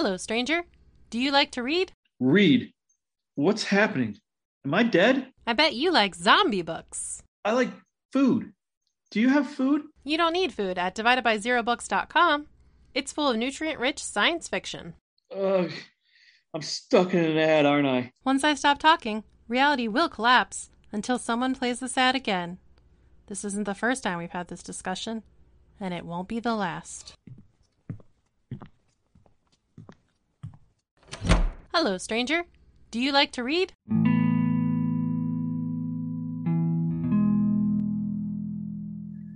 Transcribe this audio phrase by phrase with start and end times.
[0.00, 0.62] Hello, stranger.
[1.10, 1.90] Do you like to read?
[2.20, 2.72] Read.
[3.34, 4.18] What's happening?
[4.64, 5.32] Am I dead?
[5.44, 7.24] I bet you like zombie books.
[7.44, 7.70] I like
[8.12, 8.52] food.
[9.10, 9.82] Do you have food?
[10.04, 12.46] You don't need food at dividedbyzerobooks.com.
[12.94, 14.94] It's full of nutrient rich science fiction.
[15.36, 15.72] Ugh.
[16.54, 18.12] I'm stuck in an ad, aren't I?
[18.24, 22.58] Once I stop talking, reality will collapse until someone plays this ad again.
[23.26, 25.24] This isn't the first time we've had this discussion,
[25.80, 27.14] and it won't be the last.
[31.80, 32.42] Hello, stranger.
[32.90, 33.72] Do you like to read?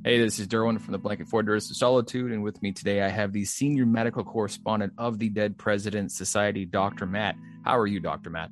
[0.04, 3.10] Hey, this is Derwin from the Blanket Fortress of Solitude, and with me today I
[3.10, 7.06] have the senior medical correspondent of the Dead President Society, Dr.
[7.06, 7.36] Matt.
[7.64, 8.28] How are you, Dr.
[8.30, 8.50] Matt?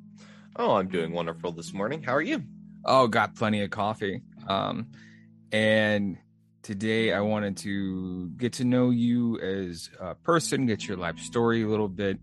[0.55, 2.01] Oh, I'm doing wonderful this morning.
[2.01, 2.43] How are you?
[2.85, 4.21] Oh, got plenty of coffee.
[4.47, 4.87] Um,
[5.51, 6.17] and
[6.63, 11.63] today I wanted to get to know you as a person, get your life story
[11.63, 12.19] a little bit,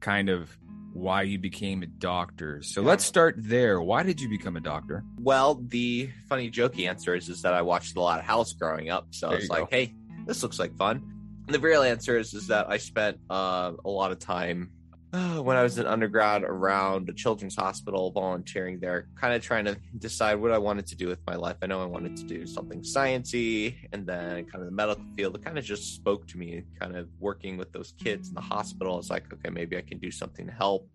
[0.00, 0.56] kind of
[0.92, 2.62] why you became a doctor.
[2.62, 3.80] So let's start there.
[3.80, 5.04] Why did you become a doctor?
[5.18, 8.90] Well, the funny jokey answer is, is that I watched a lot of House growing
[8.90, 9.06] up.
[9.10, 9.76] So There it's you like, go.
[9.76, 9.94] hey,
[10.26, 11.02] this looks like fun.
[11.46, 14.70] And the real answer is, is that I spent uh, a lot of time
[15.42, 19.76] when I was an undergrad around a children's hospital volunteering there, kind of trying to
[19.98, 21.56] decide what I wanted to do with my life.
[21.60, 25.36] I know I wanted to do something sciency and then kind of the medical field.
[25.36, 28.40] It kind of just spoke to me, kind of working with those kids in the
[28.40, 28.98] hospital.
[28.98, 30.88] It's like, okay, maybe I can do something to help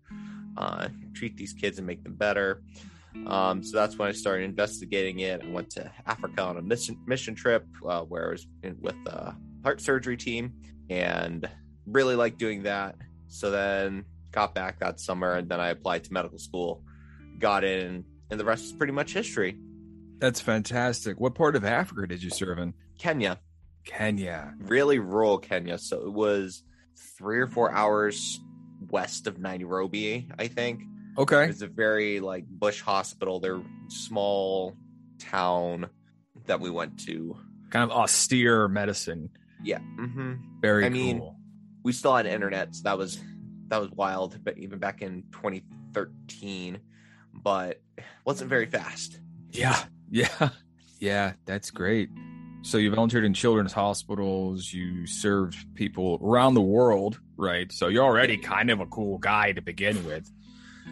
[0.56, 2.62] uh, treat these kids and make them better.
[3.28, 5.42] Um, so that's when I started investigating it.
[5.44, 8.96] I went to Africa on a mission mission trip uh, where I was in, with
[9.06, 10.54] a heart surgery team
[10.90, 11.48] and
[11.86, 12.96] really liked doing that.
[13.28, 16.82] So then got back that summer and then I applied to medical school,
[17.38, 19.56] got in, and the rest is pretty much history.
[20.18, 21.20] That's fantastic.
[21.20, 22.74] What part of Africa did you serve in?
[22.98, 23.38] Kenya,
[23.84, 24.54] Kenya.
[24.58, 25.78] really rural Kenya.
[25.78, 26.62] So it was
[27.16, 28.40] three or four hours
[28.90, 30.82] west of Nairobi, I think.
[31.16, 31.44] Okay.
[31.46, 33.40] It's a very like bush hospital.
[33.40, 34.76] They're small
[35.18, 35.88] town
[36.46, 37.36] that we went to.
[37.70, 39.30] Kind of austere medicine.
[39.62, 39.78] Yeah.
[39.78, 41.36] hmm Very I mean, cool.
[41.82, 43.20] We still had internet, so that was
[43.68, 44.38] that was wild.
[44.42, 46.78] But even back in 2013,
[47.32, 47.80] but
[48.24, 49.20] wasn't very fast.
[49.50, 49.82] Yeah.
[50.10, 50.50] Yeah.
[50.98, 51.32] Yeah.
[51.46, 52.10] That's great.
[52.62, 57.70] So you volunteered in children's hospitals, you served people around the world, right?
[57.70, 60.30] So you're already kind of a cool guy to begin with.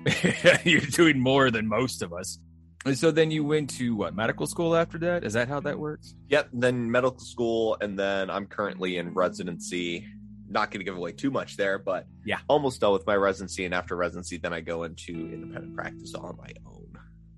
[0.64, 2.38] you're doing more than most of us.
[2.84, 5.24] And so then you went to what medical school after that?
[5.24, 6.14] Is that how that works?
[6.28, 6.50] Yep.
[6.52, 10.06] Then medical school, and then I'm currently in residency.
[10.48, 12.38] Not going to give away too much there, but Yeah.
[12.48, 13.64] almost done with my residency.
[13.64, 16.86] And after residency, then I go into independent practice on my own.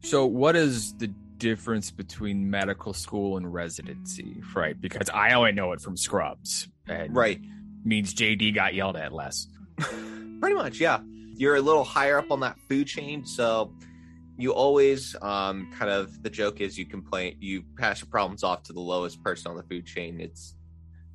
[0.03, 1.09] So what is the
[1.39, 4.79] difference between medical school and residency, right?
[4.81, 6.69] Because I only know it from Scrubs.
[6.89, 7.41] And Right.
[7.85, 9.47] Means JD got yelled at less.
[10.41, 11.01] Pretty much, yeah.
[11.37, 13.73] You're a little higher up on that food chain, so
[14.37, 18.65] you always um, kind of the joke is you complain, you pass your problems off
[18.65, 20.21] to the lowest person on the food chain.
[20.21, 20.55] It's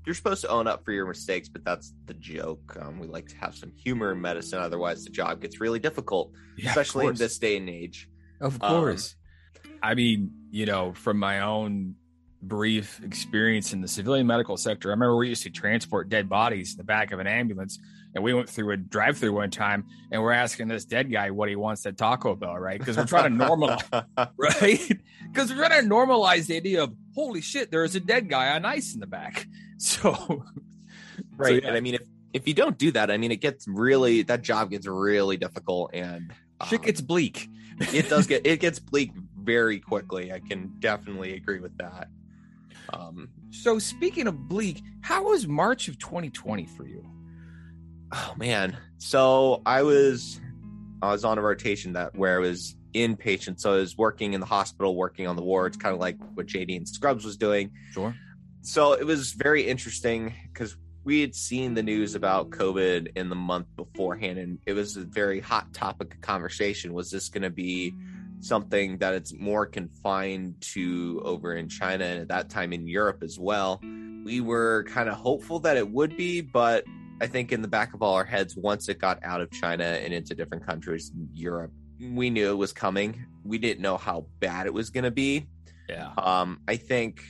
[0.06, 2.76] you're supposed to own up for your mistakes, but that's the joke.
[2.80, 6.32] Um, we like to have some humor in medicine, otherwise the job gets really difficult,
[6.58, 8.10] Yeah, especially in this day and age.
[8.42, 9.16] Of Um, course.
[9.82, 11.96] I mean, you know, from my own
[12.42, 16.72] brief experience in the civilian medical sector, I remember we used to transport dead bodies
[16.72, 17.80] in the back of an ambulance.
[18.16, 21.32] And we went through a drive through one time and we're asking this dead guy
[21.32, 22.78] what he wants at Taco Bell, right?
[22.78, 24.06] Because we're trying to normalize,
[24.38, 25.00] right?
[25.32, 28.66] Because we're trying to normalize the idea of, holy shit, there's a dead guy on
[28.66, 29.48] ice in the back.
[30.02, 30.46] So,
[31.36, 31.62] right.
[31.62, 31.68] yeah.
[31.68, 34.42] And I mean, if if you don't do that, I mean, it gets really that
[34.42, 36.32] job gets really difficult, and
[36.70, 37.50] shit um, gets bleak.
[37.80, 40.32] it does get it gets bleak very quickly.
[40.32, 42.08] I can definitely agree with that.
[42.94, 47.04] Um, So, speaking of bleak, how was March of 2020 for you?
[48.14, 50.40] oh man, so I was
[51.02, 54.40] I was on a rotation that where I was inpatient, so I was working in
[54.40, 57.72] the hospital, working on the wards, kind of like what JD and Scrubs was doing.
[57.92, 58.16] Sure.
[58.66, 63.36] So it was very interesting because we had seen the news about COVID in the
[63.36, 66.94] month beforehand, and it was a very hot topic of conversation.
[66.94, 67.94] Was this going to be
[68.40, 73.22] something that it's more confined to over in China and at that time in Europe
[73.22, 73.82] as well?
[74.24, 76.86] We were kind of hopeful that it would be, but
[77.20, 79.84] I think in the back of all our heads, once it got out of China
[79.84, 83.26] and into different countries in Europe, we knew it was coming.
[83.44, 85.48] We didn't know how bad it was going to be.
[85.90, 86.14] Yeah.
[86.18, 87.22] Um, I think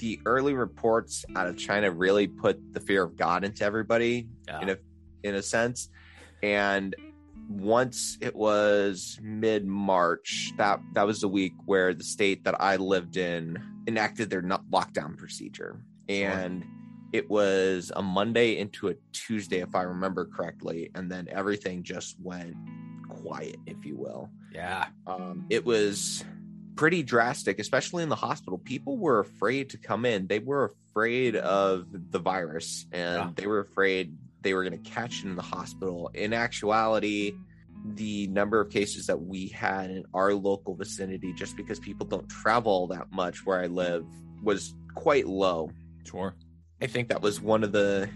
[0.00, 4.60] the early reports out of China really put the fear of God into everybody Yeah.
[4.62, 4.76] in a
[5.22, 5.90] in a sense.
[6.42, 6.96] And
[7.48, 12.76] once it was mid March, that that was the week where the state that I
[12.76, 15.82] lived in enacted their not lockdown procedure.
[16.08, 16.64] And
[17.12, 22.18] it was a Monday into a Tuesday, if I remember correctly, and then everything just
[22.20, 22.54] went
[23.08, 24.30] quiet, if you will.
[24.52, 24.86] Yeah.
[25.06, 26.24] Um, it was
[26.76, 28.58] pretty drastic, especially in the hospital.
[28.58, 30.26] People were afraid to come in.
[30.26, 33.30] They were afraid of the virus, and Yeah.
[33.34, 36.10] they were afraid they were going to catch it in the hospital.
[36.14, 37.34] In actuality,
[37.94, 42.28] the number of cases that we had in our local vicinity, just because people don't
[42.28, 44.04] travel that much where I live,
[44.42, 45.70] was quite low.
[46.04, 46.34] Sure.
[46.80, 48.08] I think that was one of the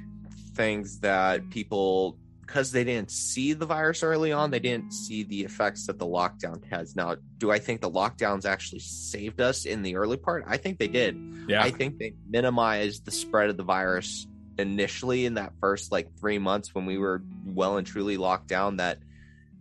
[0.54, 2.16] things that people,
[2.46, 6.06] because they didn't see the virus early on, they didn't see the effects that the
[6.06, 6.94] lockdown has.
[6.94, 10.44] Now, do I think the lockdowns actually saved us in the early part?
[10.46, 11.16] I think they did.
[11.48, 11.62] Yeah.
[11.62, 14.26] I think they minimized the spread of the virus
[14.58, 18.76] initially in that first like three months when we were well and truly locked down
[18.76, 18.98] that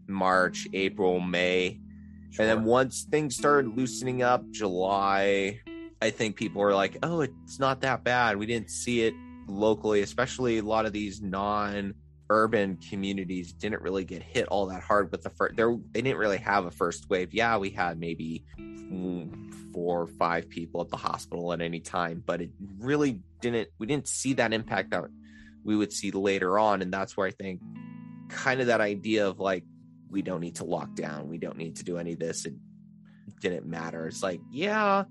[0.08, 1.80] March, April, May.
[2.38, 5.62] And then once things started loosening up, July,
[6.02, 9.14] I think people were like, "Oh, it's not that bad." We didn't see it
[9.48, 11.22] locally, especially a lot of these
[12.34, 15.56] non-urban communities didn't really get hit all that hard with the first.
[15.56, 17.34] There, they didn't really have a first wave.
[17.34, 18.44] Yeah, we had maybe
[19.74, 23.70] four or five people at the hospital at any time, but it really didn't.
[23.78, 25.06] We didn't see that impact that
[25.64, 27.62] we would see later on, and that's where I think
[28.30, 29.64] kind of that idea of like
[30.10, 32.46] we don't need to lock down, we don't need to do any of this.
[32.46, 32.54] It
[33.42, 34.08] didn't matter.
[34.08, 35.04] It's like, yeah,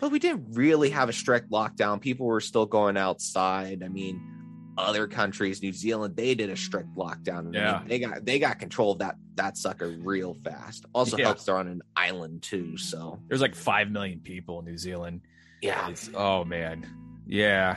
[0.00, 2.00] but we didn't really have a strict lockdown.
[2.00, 3.82] People were still going outside.
[3.84, 4.37] I mean,
[4.78, 7.52] other countries, New Zealand, they did a strict lockdown.
[7.54, 7.82] Yeah.
[7.86, 10.84] they got they got control of that that sucker real fast.
[10.92, 11.26] Also Yeah.
[11.26, 12.76] helps they're on an island too.
[12.76, 15.20] So There's like five million people in New Zealand.
[15.62, 16.86] yeah, It's, oh man.
[17.26, 17.76] Yeah.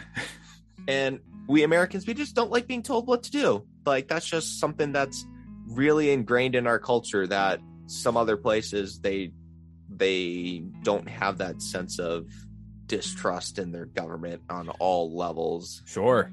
[0.87, 3.65] and we Americans, we just don't like being told what to do.
[3.85, 5.25] Like that's just something that's
[5.67, 9.31] really ingrained in our culture that some other places they
[9.89, 12.25] they don't have that sense of
[12.87, 15.81] distrust in their government on all levels.
[15.85, 16.31] Sure.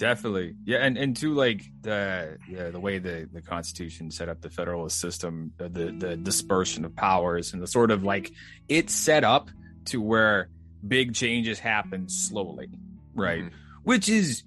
[0.00, 0.54] Definitely.
[0.64, 4.48] Yeah, and and to like the the, the way the the Constitution set up the
[4.48, 8.32] federalist system, uh, the the dispersion of powers, and the sort of like
[8.66, 9.50] it's set up
[9.86, 10.48] to where
[10.88, 12.70] big changes happen slowly,
[13.14, 13.44] right?
[13.44, 13.50] Mhm.
[13.82, 14.42] Which is,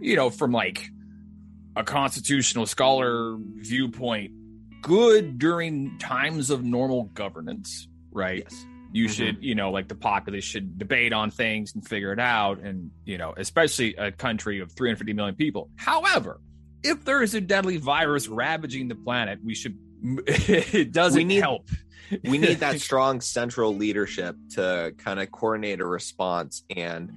[0.00, 0.90] you know, from like
[1.76, 4.32] a constitutional scholar viewpoint,
[4.82, 8.42] good during times of normal governance, right?
[8.42, 8.66] Yes.
[8.92, 9.10] You Mhm.
[9.10, 12.90] should you know like the populace should debate on things and figure it out and
[13.04, 15.70] you know especially a country of 350 million people.
[15.76, 16.40] However
[16.82, 19.76] if there is a deadly virus ravaging the planet we should
[20.26, 21.68] it doesn't We need- help.
[22.24, 27.12] we need that strong central leadership to kind of coordinate a response and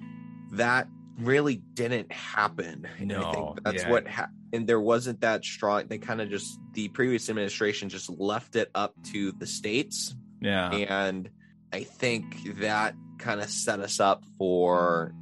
[0.51, 0.87] that
[1.17, 2.87] really didn't happen.
[2.99, 3.89] And i No, think that's yeah.
[3.89, 8.09] what ha- and there wasn't that strong they kind of just the previous administration just
[8.09, 10.15] left it up to the states.
[10.41, 10.69] Yeah.
[10.71, 11.29] And
[11.73, 12.23] i think
[12.59, 15.13] that kind of set us up for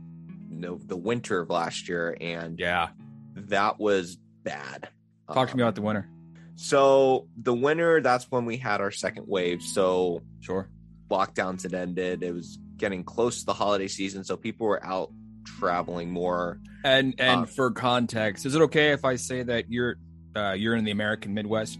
[0.50, 2.90] you know the winter of last year and yeah
[3.36, 4.90] that was bad
[5.34, 6.08] talk to me Um, about the winter
[6.56, 10.70] so the winter that's when we had our second wave so sure
[11.10, 12.24] lockdowns had ended.
[12.24, 15.12] It was getting close to the holiday season, so people were out
[15.46, 16.60] traveling more.
[16.86, 19.96] and and Uh, for context is it okay if i say that you're
[20.38, 21.78] uh you're in the american midwest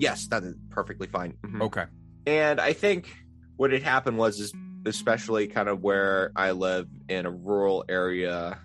[0.00, 1.34] Yes, that is perfectly fine.
[1.44, 1.62] Mhm.
[1.62, 1.84] okay
[2.26, 3.08] And I think
[3.58, 4.52] what had happened was, is
[4.86, 8.58] especially kind of where I live in a rural area,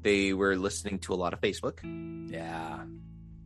[0.00, 1.78] they were listening to a lot of Facebook.
[2.32, 2.84] Yeah.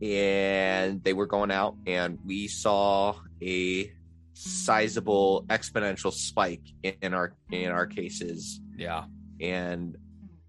[0.01, 3.91] And they were going out, and we saw a
[4.33, 8.59] sizable exponential spike in our in our cases.
[8.77, 9.05] Yeah.
[9.41, 9.97] And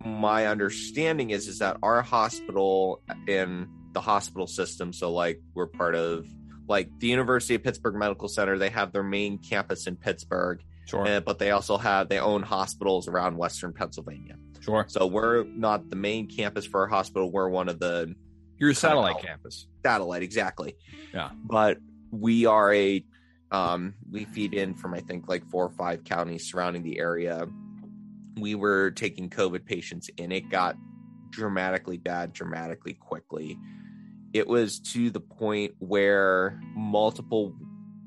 [0.04, 5.94] my understanding is is that our hospital in the hospital system so like we're part
[5.94, 6.26] of
[6.68, 11.06] like the university of pittsburgh medical center they have their main campus in pittsburgh sure.
[11.06, 14.36] uh, but they also have they own hospitals around western pennsylvania.
[14.60, 14.84] Sure.
[14.88, 18.14] So we're not the main campus for our hospital we're one of the
[18.58, 19.66] you're a satellite campus.
[19.84, 20.76] Satellite exactly.
[21.12, 21.30] Yeah.
[21.44, 21.78] but
[22.10, 23.04] we are a
[23.52, 27.46] um we feed in from i think like four or five counties surrounding the area.
[28.38, 30.76] We were taking covid patients and it got
[31.30, 33.58] dramatically bad dramatically quickly
[34.32, 37.54] it was to the point where multiple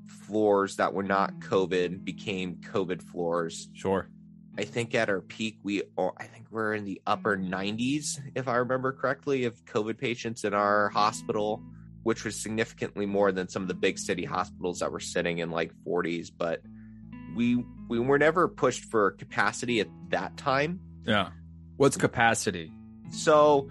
[0.08, 4.10] floors that were not covid became covid floors sure
[4.58, 8.50] I think at our peak, we are, I think we're in the upper 90s, if
[8.50, 11.64] I remember correctly, of COVID patients in our hospital,
[12.04, 15.50] which was significantly more than some of the big city hospitals that were sitting in
[15.50, 16.30] like 40s.
[16.36, 16.62] But
[17.36, 20.82] we we were never pushed for capacity at that time.
[21.06, 21.30] yeah
[21.78, 22.70] what's capacity
[23.12, 23.70] So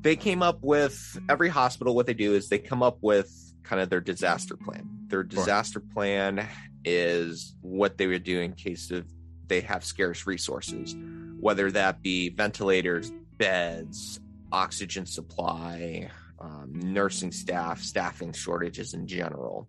[0.00, 1.94] they came up with every hospital.
[1.94, 3.30] What they do is they come up with
[3.62, 4.88] kind of their disaster plan.
[5.08, 6.46] Their disaster plan
[6.84, 9.06] is what they would do in case of
[9.46, 10.94] they have scarce resources,
[11.40, 14.20] whether that be ventilators, beds,
[14.52, 19.68] oxygen supply, um, nursing staff, staffing shortages in general.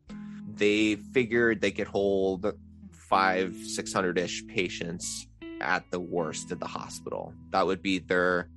[0.53, 2.53] They figured they could hold
[2.91, 5.27] five, 600 ish patients
[5.62, 7.33] at the worst at the hospital.
[7.51, 8.50] That would be their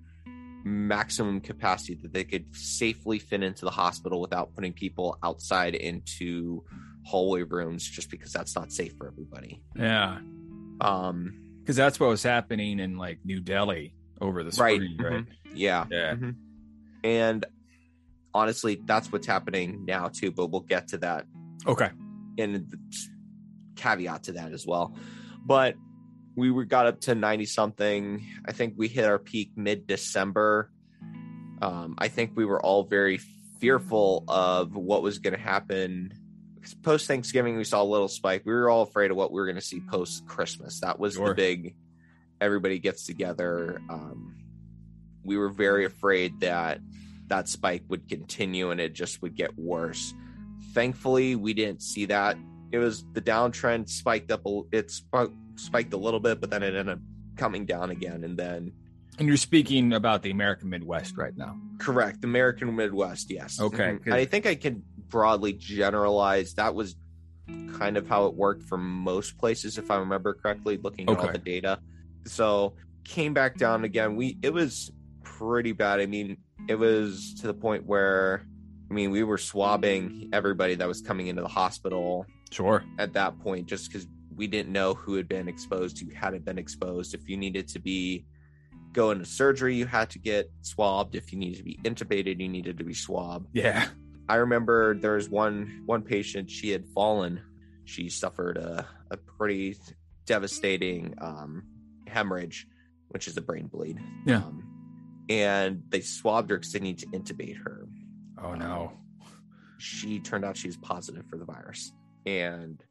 [0.65, 6.65] maximum capacity that they could safely fit into the hospital without putting people outside into
[7.05, 9.63] hallway rooms just because that's not safe for everybody.
[9.77, 10.19] Yeah.
[10.81, 15.13] Um, because that's what was happening in like New Delhi over the spring, right?
[15.13, 15.27] mhm.
[15.55, 15.87] Yeah.
[15.91, 16.15] Yeah.
[16.15, 16.35] Mhm.
[17.05, 17.45] And
[18.35, 21.27] honestly, that's what's happening now too, but we'll get to that
[21.67, 21.91] Okay.
[22.39, 22.79] And the
[23.77, 24.97] caveat to that as well.
[25.45, 25.77] But
[26.37, 28.27] we were got up to 90 something.
[28.45, 30.71] I think we hit our peak mid December.
[31.61, 33.19] Um, I think we were all very
[33.61, 36.13] fearful of what was going to happen.
[36.83, 38.43] Post Thanksgiving, we saw a little spike.
[38.45, 40.81] We were all afraid of what we were going to see post Christmas.
[40.81, 41.29] That was Sure.
[41.29, 41.77] the big,
[42.41, 43.81] everybody gets together.
[43.89, 44.37] Um,
[45.25, 46.81] we were very afraid that
[47.29, 50.15] that spike would continue and it just would get worse.
[50.73, 52.37] Thankfully, we didn't see that.
[52.73, 54.47] It was the downtrend spiked up.
[54.47, 54.91] a- It
[55.63, 56.99] spiked a little bit, but then it ended up
[57.37, 58.25] coming down again.
[58.25, 58.73] And then,
[59.19, 61.59] And you're speaking about the American Midwest right now.
[61.79, 63.61] correct, American Midwest, yes.
[63.61, 63.99] Okay.
[64.11, 66.97] I think I can broadly generalize that was
[67.75, 71.33] kind of how it worked for most places, if I remember correctly, looking at all
[71.33, 71.79] the data.
[72.27, 74.15] So came back down again.
[74.17, 74.93] We it was
[75.25, 76.01] pretty bad.
[76.01, 76.37] I mean,
[76.69, 78.43] it was to the point where
[78.91, 82.85] I mean, we were swabbing everybody that was coming into the hospital Sure.
[82.99, 86.59] at that point just because we didn't know who had been exposed, who hadn't been
[86.59, 87.15] exposed.
[87.15, 88.25] If you needed to be
[88.93, 91.15] go into surgery, you had to get swabbed.
[91.15, 93.49] If you needed to be intubated, you needed to be swabbed.
[93.53, 93.89] Yeah.
[94.29, 96.51] I remember there was one one patient.
[96.51, 97.41] She had fallen.
[97.85, 99.77] She suffered a, a pretty
[100.27, 101.65] devastating um,
[102.07, 102.67] hemorrhage,
[103.09, 104.01] which is a brain bleed.
[104.25, 104.37] Yeah.
[104.37, 104.69] Um,
[105.29, 107.89] and they swabbed her because they need to intubate her.
[108.43, 108.93] Oh no.
[109.79, 111.93] She turned out she was positive for the virus,
[112.25, 112.83] and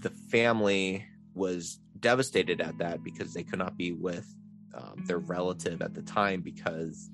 [0.00, 4.34] the family was devastated at that because they could not be with
[4.74, 7.10] um, their relative at the time because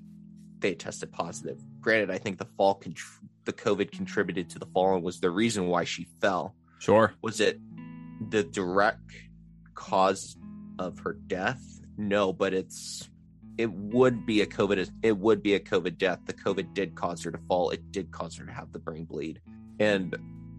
[0.59, 1.59] they tested positive.
[1.81, 5.29] Granted, I think the fall, contr- the COVID contributed to the fall and was the
[5.29, 6.55] reason why she fell.
[6.79, 7.13] Sure.
[7.21, 7.59] Was it
[8.29, 9.11] the direct
[9.73, 10.37] cause
[10.79, 11.61] of her death?
[11.97, 13.09] No, but it's
[13.57, 14.89] it would be a COVID.
[15.01, 16.19] It would be a COVID death.
[16.25, 17.69] The COVID did cause her to fall.
[17.69, 19.39] It did cause her to have the brain bleed.
[19.79, 20.15] And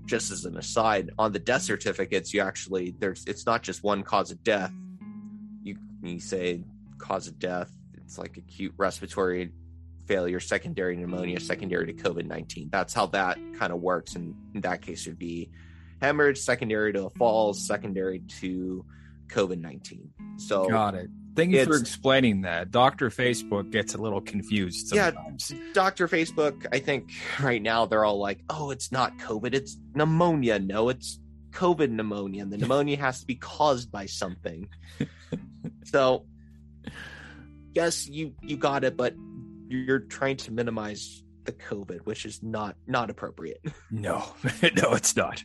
[0.07, 4.03] just as an aside, on the death certificates, you actually there's it's not just one
[4.03, 4.73] cause of death.
[5.63, 6.63] You you say
[6.99, 7.71] cause of death.
[7.97, 9.53] It's like acute respiratory
[10.07, 12.69] failure, secondary pneumonia, secondary to COVID nineteen.
[12.71, 14.15] That's how that kind of works.
[14.15, 15.51] And in that case, would be
[16.01, 18.85] hemorrhage, secondary to a fall, secondary to
[19.29, 20.11] COVID nineteen.
[20.37, 21.11] So Got it.
[21.37, 22.71] Thank you for explaining that.
[22.71, 25.13] Doctor Facebook gets a little confused Yeah.
[25.75, 26.09] Dr.
[26.09, 30.59] Facebook, I think right now they're all like, oh, it's not COVID, it's pneumonia.
[30.59, 31.21] No, it's
[31.53, 32.43] COVID pneumonia.
[32.43, 34.69] And the pneumonia has to be caused by something.
[35.85, 36.27] so,
[37.75, 39.15] yes, you you got it, but
[39.69, 43.61] you're trying to minimize the COVID, which is not not appropriate.
[43.91, 44.25] No,
[44.63, 45.45] no, it's not.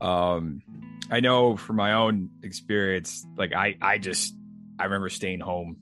[0.00, 0.62] Um,
[1.10, 4.34] I know from my own experience, like I, I just,
[4.78, 5.76] I remember staying home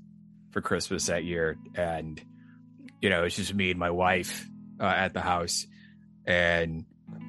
[0.51, 2.21] for Christmas that year, and
[3.01, 4.49] you know, it's just me and my wife
[4.81, 5.67] uh, at the house,
[6.27, 6.85] and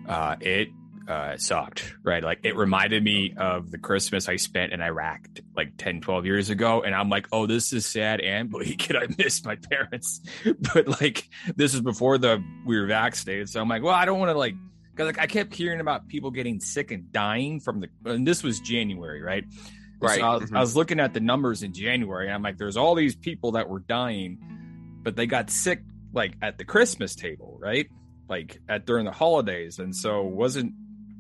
[0.08, 0.70] uh, it
[1.08, 2.24] uh, sucked, right?
[2.24, 6.50] Like it reminded me of the Christmas I spent in Iraq like 10, 12 years
[6.50, 10.22] ago, and I'm like, oh, this is sad and bleak, and I miss my parents,
[10.74, 14.20] but like this is before the we were vaccinated, so I'm like, well, I don't
[14.20, 14.56] want to like
[14.92, 18.42] because like I kept hearing about people getting sick and dying from the, and this
[18.44, 19.44] was January, right?
[20.02, 20.22] And so Right.
[20.22, 20.58] I was, Mhm.
[20.58, 23.54] I was looking at the numbers in January, and I'm like, there's all these people
[23.54, 24.38] that were dying,
[25.04, 27.88] but they got sick like at the Christmas table, right?
[28.30, 30.74] Like at during the holidays, and so wasn't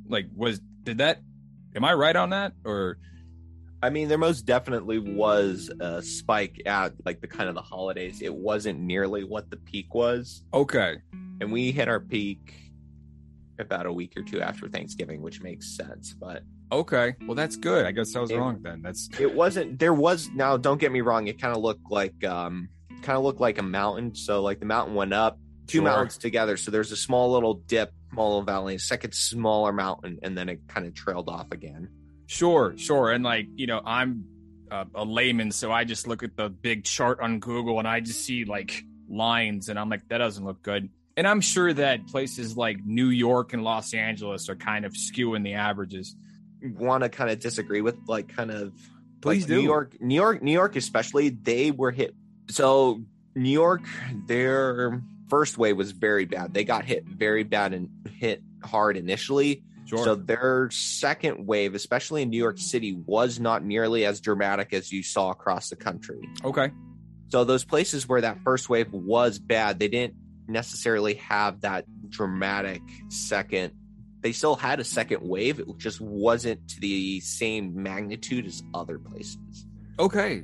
[0.07, 1.19] like was did that?
[1.75, 2.98] Am I right on that or?
[3.84, 8.22] I mean, there most definitely was a spike at like the kind of the holidays.
[8.24, 10.43] It wasn't nearly what the peak was.
[10.53, 10.96] Okay,
[11.41, 12.55] and we hit our peak
[13.60, 16.13] about a week or two after Thanksgiving, which makes sense.
[16.13, 17.86] But okay, well that's good.
[17.86, 18.81] I guess I was It- wrong then.
[18.81, 19.79] That's it wasn't.
[19.79, 20.57] There was now.
[20.57, 21.27] Don't get me wrong.
[21.27, 22.69] It kind of looked like um,
[23.01, 24.15] kind of looked like a mountain.
[24.15, 25.83] So like the mountain went up, two Sure.
[25.86, 26.57] mountains together.
[26.57, 30.50] So there's a small little dip, small little valley, a second smaller mountain, and then
[30.50, 31.89] it kind of trailed off again.
[32.25, 33.12] Sure, sure.
[33.12, 34.25] And like, you know, I'm
[34.69, 38.01] a, a layman, so I just look at the big chart on Google and I
[38.01, 40.89] just see like lines and I'm like, that doesn't look good.
[41.15, 45.43] And I'm sure that places like New York and Los Angeles are kind of skewing
[45.43, 46.15] the averages.
[46.61, 48.73] Want to kind of disagree with like kind of
[49.21, 49.55] Please like do.
[49.57, 52.15] New York, New York, New York, especially they were hit
[52.49, 53.03] So
[53.35, 53.81] New York,
[54.27, 56.53] their first wave was very bad.
[56.53, 59.63] They got hit very bad and hit hard initially.
[59.85, 60.03] Sure.
[60.03, 64.91] So their second wave, especially in New York City, was not nearly as dramatic as
[64.91, 66.27] you saw across the country.
[66.43, 66.71] okay.
[67.29, 70.15] So those places where that first wave was bad, they didn't
[70.47, 73.73] necessarily have that dramatic second.
[74.21, 75.59] They still had a second wave.
[75.59, 79.65] It just wasn't to the same magnitude as other places.
[80.00, 80.43] Okay.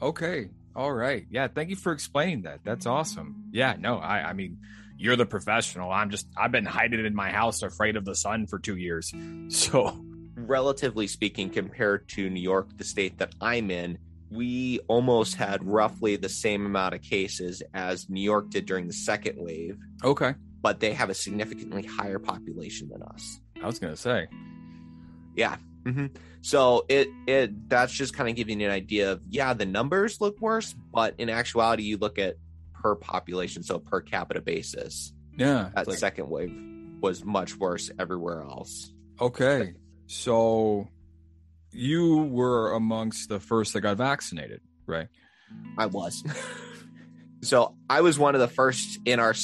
[0.00, 0.50] Okay.
[0.76, 1.26] All right.
[1.30, 1.48] Yeah.
[1.48, 2.60] Thank you for explaining that.
[2.64, 3.44] That's awesome.
[3.50, 3.76] Yeah.
[3.78, 4.58] No, I, I mean,
[4.96, 5.90] you're the professional.
[5.90, 9.12] I'm just, I've been hiding in my house afraid of the sun for two years.
[9.50, 10.04] So,
[10.36, 13.98] Relatively speaking, compared to New York, the state that I'm in,
[14.30, 18.92] we almost had roughly the same amount of cases as New York did during the
[18.92, 20.34] second wave, okay.
[20.60, 23.40] But they have a significantly higher population than us.
[23.62, 24.26] I was going to say,
[25.36, 25.56] Yeah.
[25.86, 26.06] hmm
[26.42, 30.20] So it it that's just kind of giving you an idea of yeah, the numbers
[30.20, 32.36] look worse, but in actuality, you look at
[32.74, 35.70] per population, so per capita basis, yeah.
[35.74, 36.52] that like- second wave
[37.00, 38.92] was much worse everywhere else.
[39.20, 39.74] okay.
[40.06, 40.88] So
[41.70, 45.08] you were amongst the first that got vaccinated, right?
[45.76, 46.24] I was.
[47.42, 49.34] so I was one of the first in our,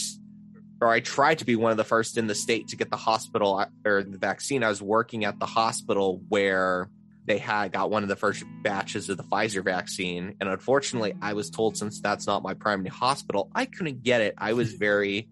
[0.81, 2.97] or I tried to be one of the first in the state to get the
[2.97, 4.63] hospital uh, or the vaccine.
[4.63, 6.89] I was working at the hospital where
[7.27, 10.37] they had got one of the first batches of the Pfizer vaccine.
[10.41, 14.35] And unfortunately, I was told since that's not my primary hospital, I couldn't get it.
[14.37, 15.29] I was very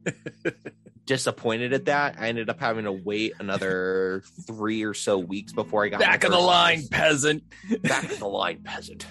[1.05, 2.17] disappointed at that.
[2.19, 6.25] I ended up having to wait another three or so weeks before I got Back
[6.25, 7.43] of the line, peasant.
[7.83, 9.07] Back of the line, peasant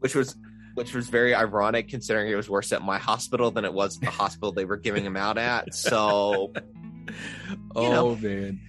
[0.00, 0.36] which was
[0.78, 4.02] which was very ironic considering it was worse at my hospital than it was at
[4.02, 5.74] the hospital they were giving him out at.
[5.74, 6.52] So,
[7.74, 8.14] oh know.
[8.16, 8.60] man.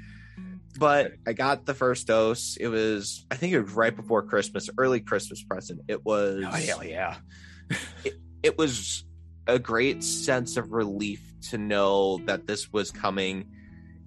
[0.79, 2.57] but I got the first dose.
[2.59, 5.81] It was I think it was right before Christmas, early Christmas present.
[5.87, 7.17] It was Oh hell yeah.
[8.43, 9.05] it was
[9.45, 13.45] a great sense of relief to know that this was coming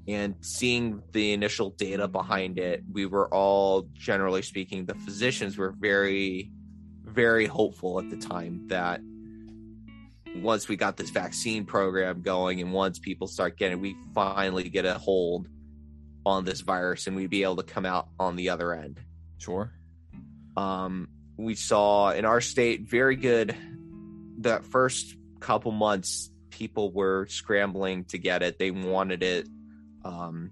[0.09, 5.71] and seeing the initial data behind it we were all generally speaking the physicians were
[5.79, 6.51] very
[7.13, 9.01] very hopeful at the time that
[10.37, 14.85] once we got this vaccine program going and once people start getting we finally get
[14.87, 15.47] a hold
[16.25, 19.01] on this virus and we'd be able to come out on the other end
[19.39, 19.73] Sure.
[20.57, 23.55] um, we saw in our state very good
[24.39, 29.49] that first couple months people were scrambling to get it they wanted it
[30.05, 30.51] um,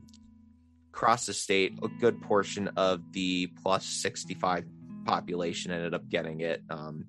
[0.92, 4.64] across the state a good portion of the plus 65
[5.10, 7.04] population ended up getting it um,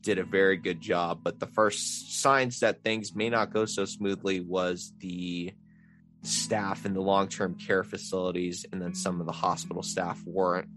[0.00, 3.84] did a very good job but the first signs that things may not go so
[3.84, 5.52] smoothly was the
[6.22, 10.68] staff in the long-term care facilities and then some of the hospital staff weren't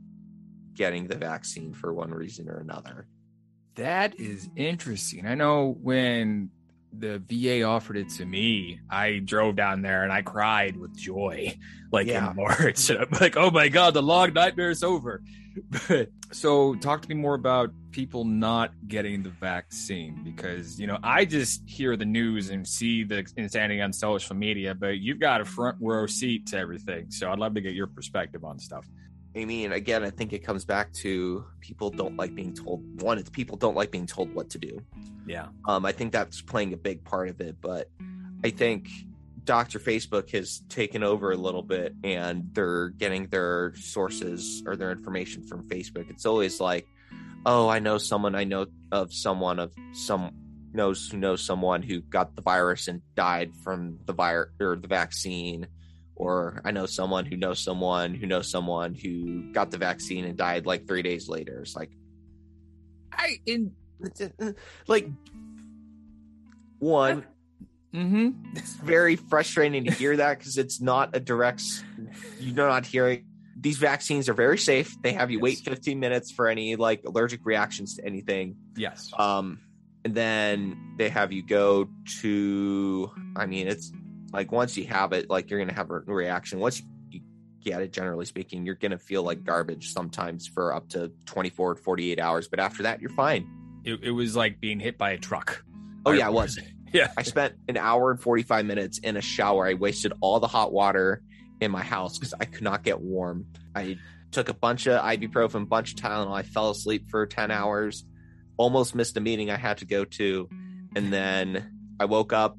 [0.75, 3.07] getting the vaccine for one reason or another.
[3.75, 5.25] That is interesting.
[5.25, 6.51] I know when
[6.99, 11.57] the VA offered it to me, I drove down there and I cried with joy,
[11.91, 12.29] like Yeah.
[12.31, 12.89] in March.
[12.89, 15.21] And I'm like, oh my God, the long nightmare is over.
[15.87, 20.97] But so talk to me more about people not getting the vaccine because, you know,
[21.01, 25.39] I just hear the news and see the insanity on social media, but you've got
[25.39, 27.09] a front row seat to everything.
[27.09, 28.85] So I'd love to get your perspective on stuff.
[29.35, 33.01] I mean, again, I think it comes back to people don't like being told.
[33.01, 34.79] One, it's people don't like being told what to do.
[35.27, 35.47] Yeah.
[35.67, 37.89] Um, I think that's playing a big part of it, but
[38.43, 38.87] I think
[39.43, 39.79] Dr.
[39.79, 45.43] Facebook has taken over a little bit and they're getting their sources or their information
[45.43, 46.09] from Facebook.
[46.09, 46.87] It's always like,
[47.45, 50.31] oh, I know someone, I know of someone of some
[50.73, 54.87] knows who knows someone who got the virus and died from the virus or the
[54.87, 55.67] vaccine.
[56.15, 60.37] Or I know someone who knows someone who knows someone who got the vaccine and
[60.37, 61.59] died like three days later.
[61.61, 61.91] It's like,
[63.11, 63.71] I in
[64.87, 65.09] like
[66.79, 67.25] one,
[67.93, 68.29] mm-hmm.
[68.55, 71.63] it's very frustrating to hear that because it's not a direct
[72.39, 73.25] you're not hearing
[73.57, 77.45] these vaccines are very safe they have you wait 15 minutes for any like allergic
[77.45, 79.11] reactions to anything Yes.
[79.17, 79.59] um
[80.03, 81.87] and then they have you go
[82.21, 83.91] to i mean it's
[84.35, 87.21] like once you have it like you're gonna have a reaction once you
[87.63, 92.19] get it generally speaking you're gonna feel like garbage sometimes for up to 24 48
[92.19, 93.47] hours but after that you're fine
[93.85, 95.63] It, it was like being hit by a truck.
[96.07, 96.59] Oh, yeah, it was.
[96.93, 97.11] Yeah.
[97.17, 99.67] I spent an hour and 45 minutes in a shower.
[99.67, 101.21] I wasted all the hot water
[101.59, 103.47] in my house because I could not get warm.
[103.75, 103.97] I
[104.31, 106.33] took a bunch of ibuprofen, bunch of Tylenol.
[106.33, 108.05] I fell asleep for 10 hours,
[108.55, 110.47] almost missed a meeting I had to go to.
[110.95, 111.69] And then
[111.99, 112.57] I woke up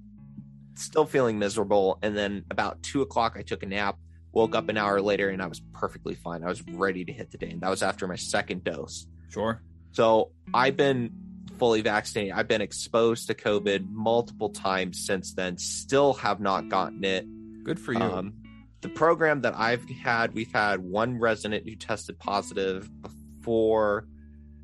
[0.76, 1.98] still feeling miserable.
[2.02, 3.98] And then about two o'clock, I took a nap,
[4.32, 6.44] woke up an hour later, and I was perfectly fine.
[6.44, 7.50] I was ready to hit the day.
[7.50, 9.06] And that was after my second dose.
[9.30, 9.62] Sure.
[9.92, 11.10] So I've been
[11.58, 12.32] fully vaccinated.
[12.32, 15.56] I've been exposed to COVID multiple times since then.
[15.58, 17.26] Still have not gotten it.
[17.64, 18.00] Good for you.
[18.00, 18.34] Um,
[18.82, 24.06] the program that I've had, we've had one resident who tested positive before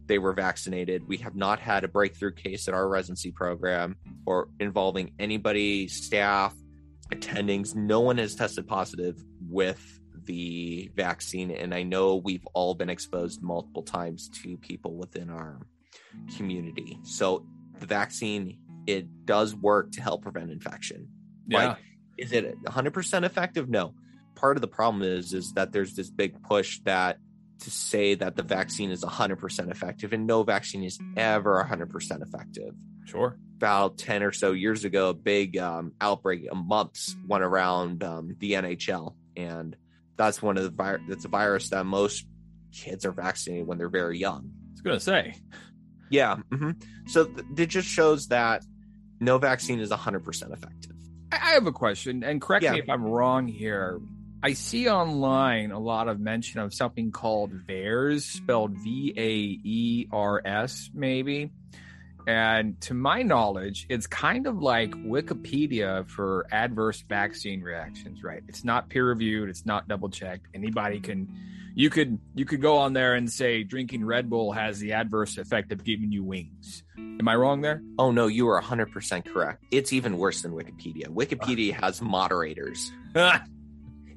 [0.06, 1.06] they were vaccinated.
[1.06, 6.54] We have not had a breakthrough case at our residency program or involving anybody, staff,
[7.12, 7.74] attendings.
[7.74, 11.50] No one has tested positive with the vaccine.
[11.50, 15.60] And I know we've all been exposed multiple times to people within our
[16.36, 16.98] community.
[17.02, 17.46] So
[17.78, 21.08] the vaccine, it does work to help prevent infection.
[21.46, 21.68] yeah.
[21.68, 21.78] Like,
[22.18, 23.68] is it 100% effective?
[23.68, 23.94] No.
[24.34, 27.18] Part of the problem is is that there's this big push that
[27.62, 32.74] to say that the vaccine is 100% effective and no vaccine is ever 100% effective.
[33.06, 33.36] sure.
[33.56, 38.36] About 10 or so years ago, a big um, outbreak of mumps went around um,
[38.40, 39.14] the NHL.
[39.36, 39.76] And
[40.16, 42.26] that's one of the virus, that's a virus that most
[42.72, 44.50] kids are vaccinated when they're very young.
[44.50, 45.34] I was gonna say.
[46.10, 46.36] Yeah.
[46.52, 46.72] hmm
[47.06, 48.64] So th- it just shows that
[49.20, 50.92] no vaccine is 100% effective.
[51.30, 52.72] I I have a question, and correct Yeah.
[52.72, 54.00] me if I'm wrong here.
[54.44, 60.08] I see online a lot of mention of something called VAERS, spelled V A E
[60.10, 61.50] R S, maybe.
[62.26, 68.42] And to my knowledge, it's kind of like Wikipedia for adverse vaccine reactions, right?
[68.48, 70.46] It's not peer reviewed, it's not double checked.
[70.54, 71.28] Anybody can
[71.74, 75.38] you could you could go on there and say drinking Red Bull has the adverse
[75.38, 76.82] effect of giving you wings.
[76.98, 77.80] Am I wrong there?
[77.96, 79.64] Oh no, you are 100% correct.
[79.70, 81.06] It's even worse than Wikipedia.
[81.06, 82.90] Wikipedia has moderators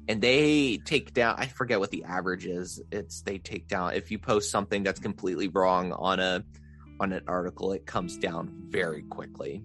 [0.08, 2.80] and they take down I forget what the average is.
[2.90, 6.44] It's they take down if you post something that's completely wrong on a
[7.00, 9.62] on an article, it comes down very quickly.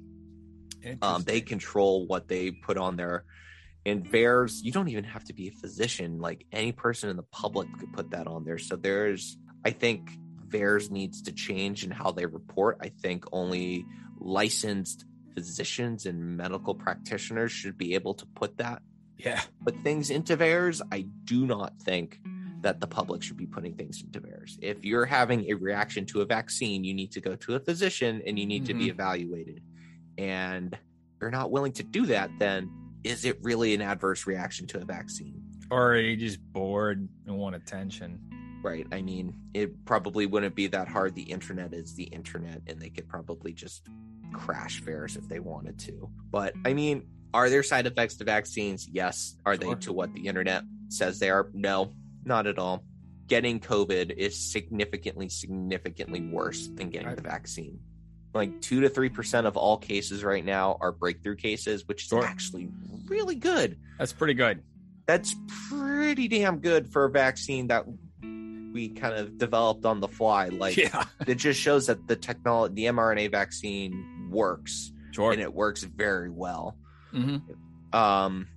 [1.02, 3.26] Um, they control what they put on there.
[3.86, 6.20] And VAERS, you don't even have to be a physician.
[6.20, 8.58] Like any person in the public could put that on there.
[8.58, 10.12] So there's, I think
[10.48, 12.78] VAERS needs to change in how they report.
[12.82, 13.86] I think only
[14.20, 18.82] licensed physicians and medical practitioners should be able to put that,
[19.24, 19.42] yeah.
[19.64, 20.82] put things into VAERS.
[20.92, 22.20] I do not think
[22.62, 24.60] that the public should be putting things into VAERS.
[24.62, 28.22] If you're having a reaction to a vaccine, you need to go to a physician
[28.26, 28.92] and you need to be mm-hmm.
[28.92, 29.62] evaluated.
[30.18, 30.78] And
[31.20, 32.70] you're not willing to do that, then
[33.04, 35.42] is it really an adverse reaction to a vaccine?
[35.72, 38.20] Or are you just bored and want attention?
[38.62, 38.86] Right.
[38.92, 41.16] I mean, it probably wouldn't be that hard.
[41.16, 43.88] The internet is the internet, and they could probably just
[44.34, 46.10] crash VAERS if they wanted to.
[46.30, 48.88] But I mean, are there side effects to vaccines?
[48.92, 49.36] Yes.
[49.46, 51.50] Are they to what the internet says they are?
[51.54, 51.94] No,
[52.26, 52.84] not at all.
[53.28, 57.16] Getting COVID is significantly, significantly worse than getting Right.
[57.16, 57.80] the vaccine.
[58.34, 62.10] Like two to three percent of all cases right now are breakthrough cases, which is
[62.10, 62.24] Sure.
[62.26, 62.70] actually
[63.08, 64.64] really good That's pretty good.
[65.06, 65.36] that's
[65.70, 67.86] pretty damn good for a vaccine that
[68.74, 70.48] we kind of developed on the fly.
[70.48, 71.04] Like yeah.
[71.28, 75.34] it just shows that the technology, the mRNA vaccine works Sure.
[75.34, 76.78] and it works very well.
[77.12, 77.38] Hmm
[77.94, 78.48] Um,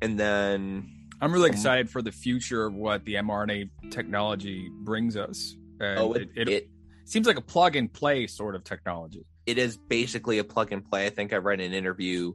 [0.00, 5.54] and then I'm really excited for the future of what the mRNA technology brings us.
[5.80, 6.68] And oh, it, it, it
[7.04, 9.24] seems like a plug and play sort of technology.
[9.46, 11.06] it is basically a plug and play.
[11.06, 12.32] I think I read an interview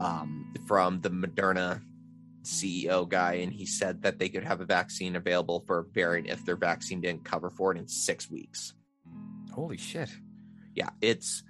[0.00, 1.82] um, from the Moderna
[2.42, 6.28] CEO guy, and he said that they could have a vaccine available for a variant
[6.28, 8.74] if their vaccine didn't cover for it in six weeks.
[9.52, 10.08] Holy shit.
[10.74, 11.42] yeah, it's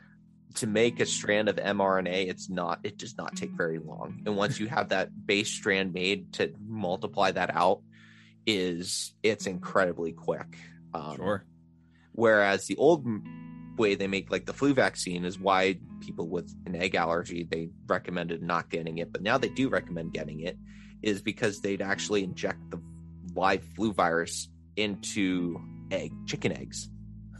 [0.55, 4.23] to make a strand of mRNA, it's not, it does not take very long.
[4.27, 7.81] And once you have that base strand made to multiply that out,
[8.47, 10.59] is it's incredibly quick.
[10.95, 11.45] Um, Sure.
[12.13, 13.07] Whereas the old
[13.79, 17.71] way they make like the flu vaccine is why people with an egg allergy they
[17.87, 20.59] recommended not getting it, but now they do recommend getting it,
[21.03, 22.81] is because they'd actually inject the
[23.35, 25.59] live flu virus into
[25.91, 26.91] egg chicken eggs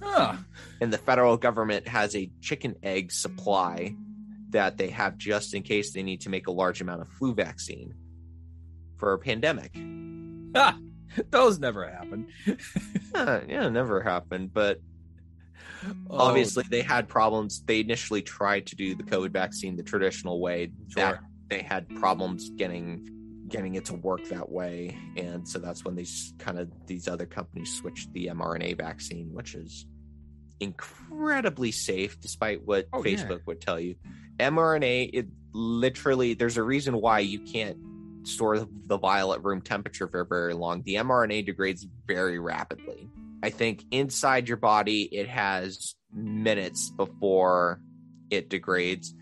[0.03, 0.37] Huh.
[0.81, 3.95] and the federal government has a chicken egg supply
[4.51, 7.35] that they have just in case they need to make a large amount of flu
[7.35, 7.95] vaccine
[8.97, 9.73] for a pandemic.
[10.55, 10.77] Ah,
[11.31, 12.27] those never happen.
[13.15, 14.81] Yeah, yeah, never happened, but
[16.11, 17.63] Oh, obviously they had problems.
[17.63, 20.71] They initially tried to do the COVID vaccine the traditional way.
[20.89, 21.21] Sure.
[21.49, 23.09] they had problems getting
[23.49, 27.27] getting it to work that way, and so that's when these kind of these other
[27.27, 29.87] companies switched the mRNA vaccine, which is
[30.63, 33.17] incredibly safe, despite what Oh, yeah.
[33.17, 33.97] Facebook would tell you.
[34.39, 37.77] mRNA, it literally there's a reason why you can't
[38.25, 40.83] store the vial at room temperature for very long.
[40.83, 43.11] The mRNA degrades very rapidly.
[43.43, 47.81] I think inside your body, it has minutes before
[48.31, 49.15] it degrades.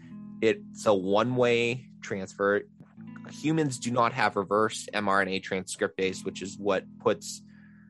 [0.43, 2.63] It's a one way transfer.
[3.31, 7.43] Humans do not have reverse mRNA transcriptase, which is what puts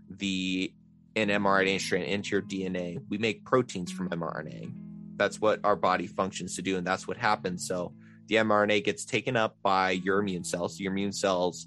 [0.09, 0.73] the
[1.17, 3.03] an mRNA strand into your DNA.
[3.09, 4.73] We make proteins from mRNA.
[5.17, 7.67] That's what our body functions to do, and that's what happens.
[7.67, 7.93] So
[8.29, 10.79] the mRNA gets taken up by your immune cells.
[10.79, 11.67] Your immune cells,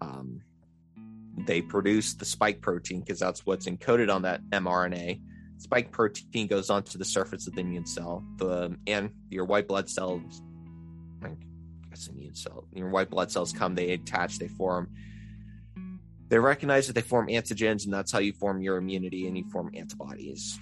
[0.00, 0.42] um,
[1.36, 5.20] they produce the spike protein because that's what's encoded on that mRNA.
[5.58, 8.24] Spike protein goes onto the surface of the immune cell.
[8.36, 10.42] The and your white blood cells,
[11.22, 11.32] I
[11.90, 14.88] guess immune cell, your white blood cells come, they attach, they form.
[16.30, 19.44] They recognize that they form antigens, and that's how you form your immunity and you
[19.50, 20.58] form antibodies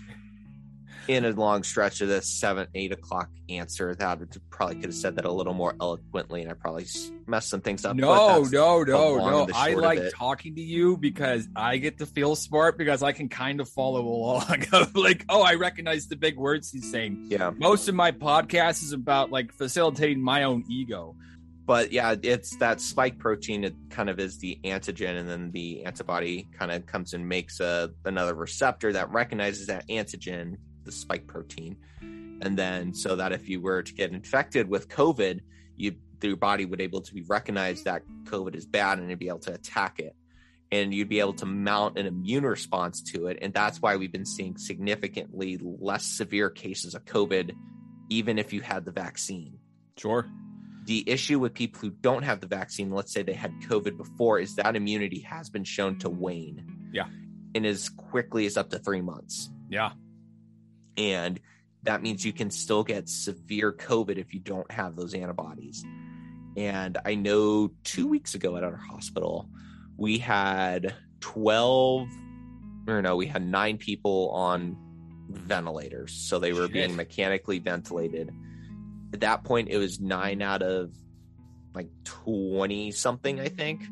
[1.09, 3.95] in a long stretch of this seven, eight o'clock answer.
[3.95, 4.19] That
[4.51, 6.87] probably could have said that a little more eloquently, and I probably
[7.27, 7.97] messed some things up.
[7.97, 9.49] No, no, no, no.
[9.55, 13.61] I like talking to you because I get to feel smart because I can kind
[13.61, 14.65] of follow along.
[14.95, 17.27] like, oh, I recognize the big words he's saying.
[17.29, 17.51] Yeah.
[17.57, 21.17] Most of my podcast is about like facilitating my own ego.
[21.69, 23.63] But yeah, it's that spike protein.
[23.63, 27.61] It kind of is the antigen, and then the antibody kind of comes and makes
[27.61, 31.77] a another receptor that recognizes that antigen the spike protein.
[32.01, 35.41] And then so that if you were to get infected with COVID,
[35.77, 39.29] you your body would able to be recognize that COVID is bad and you'd be
[39.29, 40.17] able to attack it.
[40.73, 43.41] And you'd be able to mount an immune response to it.
[43.43, 47.53] And that's why we've been seeing significantly less severe cases of COVID,
[48.09, 49.59] even if you had the vaccine.
[49.99, 50.31] Sure.
[50.88, 54.40] The issue with people who don't have the vaccine, let's say they had COVID before,
[54.40, 56.66] is that immunity has been shown to wane.
[56.92, 57.07] Yeah.
[57.55, 59.51] And as quickly as up to three months.
[59.70, 59.92] Yeah
[60.98, 61.40] and
[61.85, 65.85] that means you can still get severe COVID if you don't have those antibodies.
[66.57, 69.48] And I know two weeks ago at our hospital,
[69.96, 72.09] we had 12,
[72.88, 74.77] or no, we had nine people on
[75.31, 76.12] ventilators.
[76.12, 76.72] So they were Shit.
[76.72, 78.33] being mechanically ventilated.
[79.12, 80.92] At that point, it was nine out of
[81.75, 83.83] like 20 something, I think.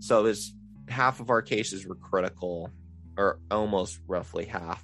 [0.00, 0.54] So it was
[0.88, 2.70] half of our cases were critical,
[3.16, 4.82] or almost roughly half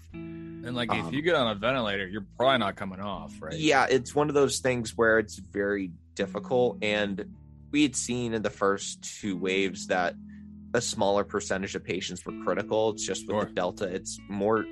[0.69, 3.55] and like, um, if you get on a ventilator, you're probably not coming off, right?
[3.55, 6.79] Yeah, it's one of those things where it's very difficult.
[6.83, 7.25] And
[7.71, 10.15] we had seen in the first two waves that
[10.75, 12.91] a smaller percentage of patients were critical.
[12.91, 13.45] It's just with sure.
[13.47, 14.67] the Delta, it's more,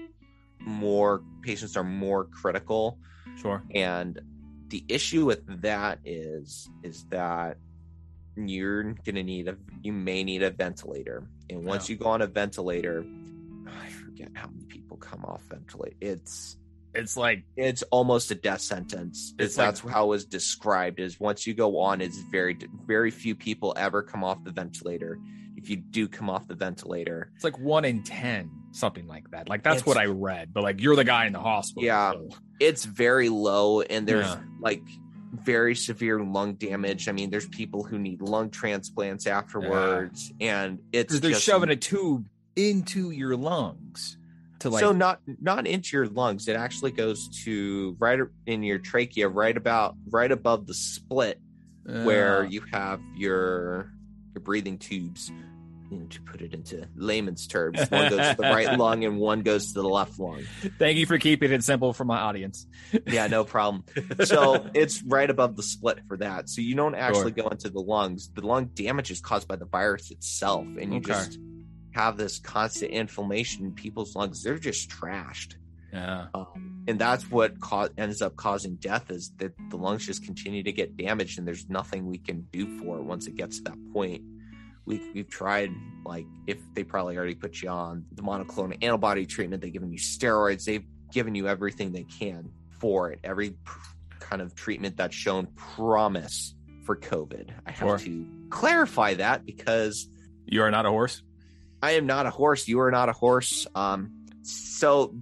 [0.61, 2.99] more patients are more critical.
[3.41, 3.63] Sure.
[3.75, 4.21] And
[4.69, 7.57] the issue with that is, is that
[8.37, 11.95] you're gonna need a, you may need a ventilator, and once yeah.
[11.95, 13.05] you go on a ventilator,
[13.69, 15.97] I forget how many people come off ventilate.
[16.01, 16.57] It's
[16.95, 19.35] it's like it's almost a death sentence.
[19.39, 21.01] It's that's like, how it was described.
[21.01, 25.19] Is once you go on, it's very very few people ever come off the ventilator.
[25.57, 29.49] If you do come off the ventilator, it's like one in ten, something like that.
[29.49, 30.53] Like that's what I read.
[30.53, 31.85] But like you're the guy in the hospital.
[31.85, 32.29] Yeah, so.
[32.61, 34.41] it's very low, and there's yeah.
[34.61, 34.83] like
[35.33, 37.09] very severe lung damage.
[37.09, 40.65] I mean, there's people who need lung transplants afterwards, yeah.
[40.65, 44.17] and it's they're just, shoving a tube into your lungs
[44.59, 48.79] to like so not not into your lungs it actually goes to right in your
[48.79, 51.39] trachea right about right above the split
[51.87, 53.93] uh, where you have your
[54.35, 55.31] your breathing tubes
[56.11, 59.73] to put it into layman's terms one goes to the right lung and one goes
[59.73, 60.43] to the left lung
[60.79, 62.67] thank you for keeping it simple for my audience
[63.07, 63.85] yeah no problem
[64.25, 67.45] so it's right above the split for that so you don't actually sure.
[67.45, 70.99] go into the lungs the lung damage is caused by the virus itself and you
[70.99, 71.13] okay.
[71.13, 71.39] just
[71.97, 75.55] have this constant inflammation in people's lungs, they're just trashed.
[75.93, 76.27] Yeah.
[76.35, 80.63] Um, and that's what co- ends up causing death is that the lungs just continue
[80.63, 83.65] to get damaged and there's nothing we can do for it once it gets to
[83.65, 84.23] that point.
[84.87, 85.71] We, we've tried,
[86.05, 89.99] like, if they probably already put you on the monoclonal antibody treatment, they've given you
[89.99, 93.57] steroids, they've given you everything they can for it, every
[94.21, 97.51] kind of treatment that's shown promise for COVID.
[97.67, 97.99] I have sure.
[97.99, 100.09] to clarify that because
[100.47, 101.23] you are not a horse.
[101.83, 102.69] I am not a horse.
[102.69, 103.67] You are not a horse.
[103.75, 105.17] Um, so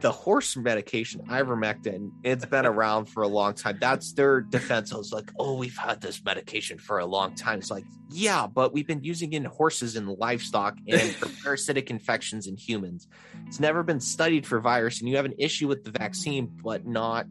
[0.00, 3.78] the horse medication, ivermectin, it's been around for a long time.
[3.80, 4.92] That's their defense.
[4.92, 7.58] I was like, oh, we've had this medication for a long time.
[7.58, 11.90] It's like, yeah, but we've been using it in horses and livestock and for parasitic
[11.90, 13.06] infections in humans.
[13.46, 16.86] It's never been studied for virus, and you have an issue with the vaccine, but
[16.86, 17.26] not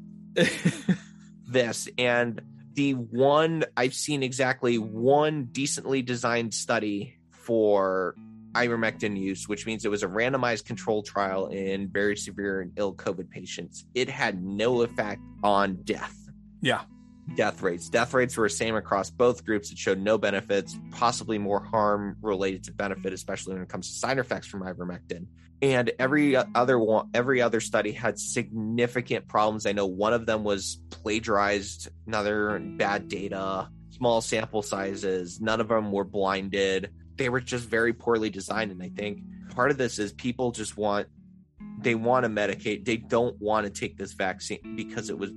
[1.48, 1.90] this.
[1.98, 2.42] And
[2.74, 8.16] the one I've seen exactly one decently designed study for
[8.54, 12.94] ivermectin use, which means it was a randomized control trial in very severe and ill
[12.94, 13.86] COVID patients.
[13.94, 16.16] It had no effect on death.
[16.62, 16.82] Yeah.
[17.36, 17.88] Death rates.
[17.88, 19.72] Death rates were the same across both groups.
[19.72, 23.94] It showed no benefits, possibly more harm related to benefit, especially when it comes to
[23.94, 25.28] side effects from ivermectin.
[25.62, 29.66] And every other one, every other study had significant problems.
[29.66, 35.40] I know one of them was plagiarized, another bad data, small sample sizes.
[35.40, 38.72] None of them were blinded they were just very poorly designed.
[38.72, 39.20] And I think
[39.56, 41.08] part of this is people just want
[41.80, 42.86] they want to medicate.
[42.86, 45.32] They don't want to take this vaccine because it was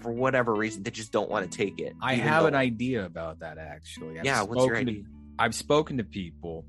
[0.00, 1.94] for whatever reason they just don't want to take it.
[2.02, 4.18] I have though- an idea about that actually.
[4.18, 5.04] I've Yeah, what's your spoken to- idea?
[5.38, 6.66] I've spoken to people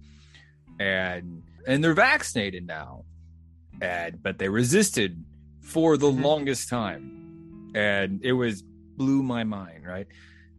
[0.80, 3.04] and and they're vaccinated now.
[3.82, 5.22] And but they resisted
[5.62, 6.24] for the Mhm.
[6.24, 7.72] longest time.
[7.76, 8.62] And it was
[8.96, 10.08] blew my mind, right?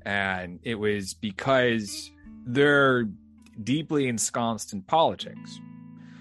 [0.04, 2.10] And it was because
[2.44, 3.08] they're
[3.62, 5.60] deeply ensconced in politics.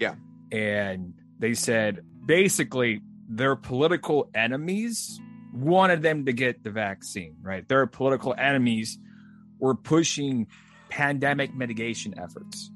[0.00, 0.14] Yeah.
[0.52, 5.20] And they said basically their political enemies
[5.52, 7.66] wanted them to get the vaccine, right?
[7.68, 8.98] Their political enemies
[9.58, 10.46] were pushing
[10.88, 12.70] pandemic mitigation efforts.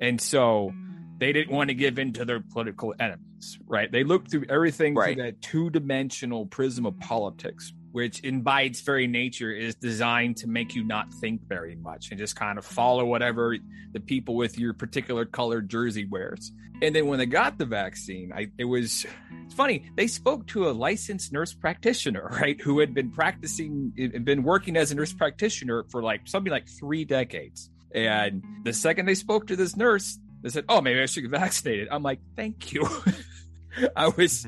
[0.00, 0.72] And so
[1.18, 3.90] they didn't want to give in to their political enemies, right?
[3.90, 5.14] They looked through everything Right.
[5.14, 10.36] through that two dimensional prism of politics, which in by its very nature is designed
[10.36, 13.56] to make you not think very much and just kind of follow whatever
[13.94, 16.52] the people with your particular colored jersey wears.
[16.82, 19.06] And then when they got the vaccine, I, it was
[19.46, 19.90] it's funny.
[19.94, 24.76] They spoke to a licensed nurse practitioner, right, who had been practicing, had been working
[24.76, 27.70] as a nurse practitioner for like something like three decades.
[27.94, 31.30] And the second they spoke to this nurse, they said, "Oh, maybe I should get
[31.30, 32.86] vaccinated." I'm like, "Thank you."
[33.96, 34.46] I was,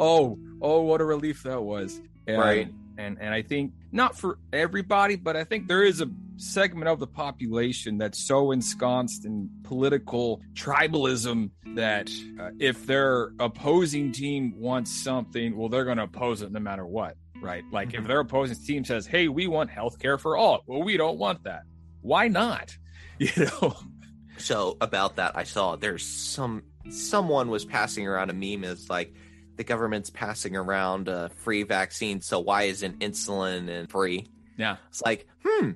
[0.00, 2.00] oh, oh, what a relief that was.
[2.26, 2.72] And, Right.
[2.98, 6.98] And and I think not for everybody, but I think there is a segment of
[6.98, 14.90] the population that's so ensconced in political tribalism that uh, if their opposing team wants
[14.90, 17.64] something, well, they're going to oppose it no matter what, right?
[17.72, 18.06] Like if Mhm.
[18.08, 21.44] their opposing team says, "Hey, we want health care for all," well, we don't want
[21.44, 21.62] that.
[22.02, 22.76] Why not?
[23.18, 23.74] You know?
[24.36, 29.14] So about that, I saw there's some someone was passing around a meme as like
[29.56, 34.28] the government's passing around a free vaccine, so why isn't insulin and free?
[34.56, 34.76] Yeah.
[34.88, 35.72] It's like, hmm,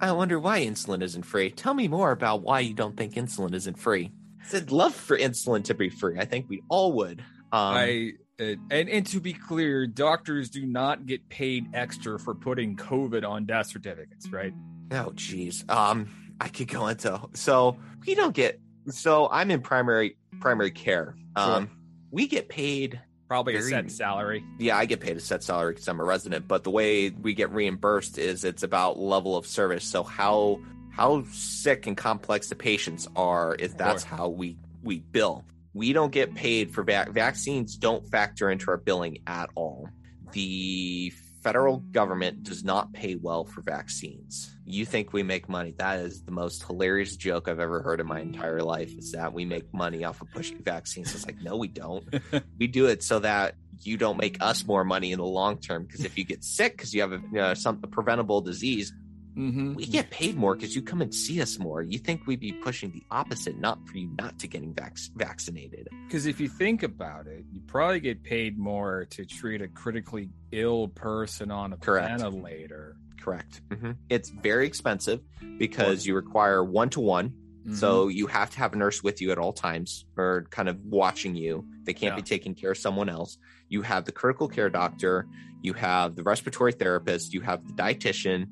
[0.00, 1.50] I wonder why insulin isn't free.
[1.50, 4.12] Tell me more about why you don't think insulin isn't free.
[4.52, 6.18] I'd love for insulin to be free.
[6.18, 7.20] I think we all would.
[7.52, 12.34] Um, I uh, and and to be clear, doctors do not get paid extra for
[12.34, 14.52] putting COVID on death certificates, right?
[14.90, 15.64] Oh, geez.
[15.68, 18.60] Um, I could go into so we don't get.
[18.88, 21.16] So I'm in primary primary care.
[21.34, 21.70] Um,
[22.10, 23.00] we get paid.
[23.28, 24.44] Probably a set salary.
[24.58, 26.46] Yeah, I get paid a set salary because I'm a resident.
[26.46, 29.84] But the way we get reimbursed is it's about level of service.
[29.84, 35.44] So how how sick and complex the patients are is that's how we we bill.
[35.74, 37.76] We don't get paid for vac- vaccines.
[37.76, 39.88] Don't factor into our billing at all.
[40.32, 41.12] The
[41.46, 44.52] federal government does not pay well for vaccines.
[44.64, 45.74] You think we make money?
[45.78, 48.92] That is the most hilarious joke I've ever heard in my entire life.
[48.98, 51.14] Is that we make money off of pushing vaccines?
[51.14, 52.04] It's like no, we don't.
[52.58, 55.84] we do it so that you don't make us more money in the long term.
[55.84, 58.92] Because if you get sick because you have a, you know, some a preventable disease,
[59.36, 59.74] Mm-hmm.
[59.74, 61.82] we get paid more because you come and see us more.
[61.82, 65.88] You think we'd be pushing the opposite, not for you not to getting vac- vaccinated.
[66.06, 70.30] Because if you think about it, you probably get paid more to treat a critically
[70.52, 72.20] ill person on a Correct.
[72.20, 72.96] ventilator.
[73.20, 73.60] Correct.
[73.72, 75.20] hmm It's very expensive
[75.58, 77.30] because you require one to one.
[77.30, 77.74] Mm-hmm.
[77.74, 80.78] So you have to have a nurse with you at all times or kind of
[80.84, 81.66] watching you.
[81.82, 82.16] They can't Yeah.
[82.16, 83.36] be taking care of someone else.
[83.68, 85.26] You have the critical care doctor,
[85.62, 88.46] you have the respiratory therapist, you have the dietitian,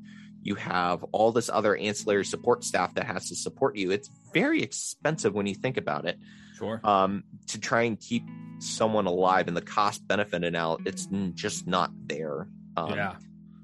[0.44, 3.90] you have all this other ancillary support staff that has to support you.
[3.90, 6.18] It's very expensive when you think about it.
[6.58, 6.80] sure.
[6.84, 8.24] Um, to try and keep
[8.58, 12.46] someone alive and the cost benefit analysis, it's just not there.
[12.76, 13.14] Um, yeah.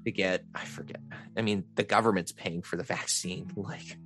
[0.05, 1.01] to get i forget
[1.35, 3.97] i mean the government's paying for the vaccine like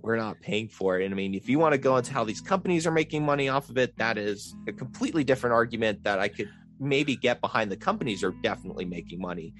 [0.00, 2.22] we're not paying for it and i mean if you want to go into how
[2.22, 6.20] these companies are making money off of it that is a completely different argument that
[6.20, 9.52] i could maybe get behind the companies are definitely making money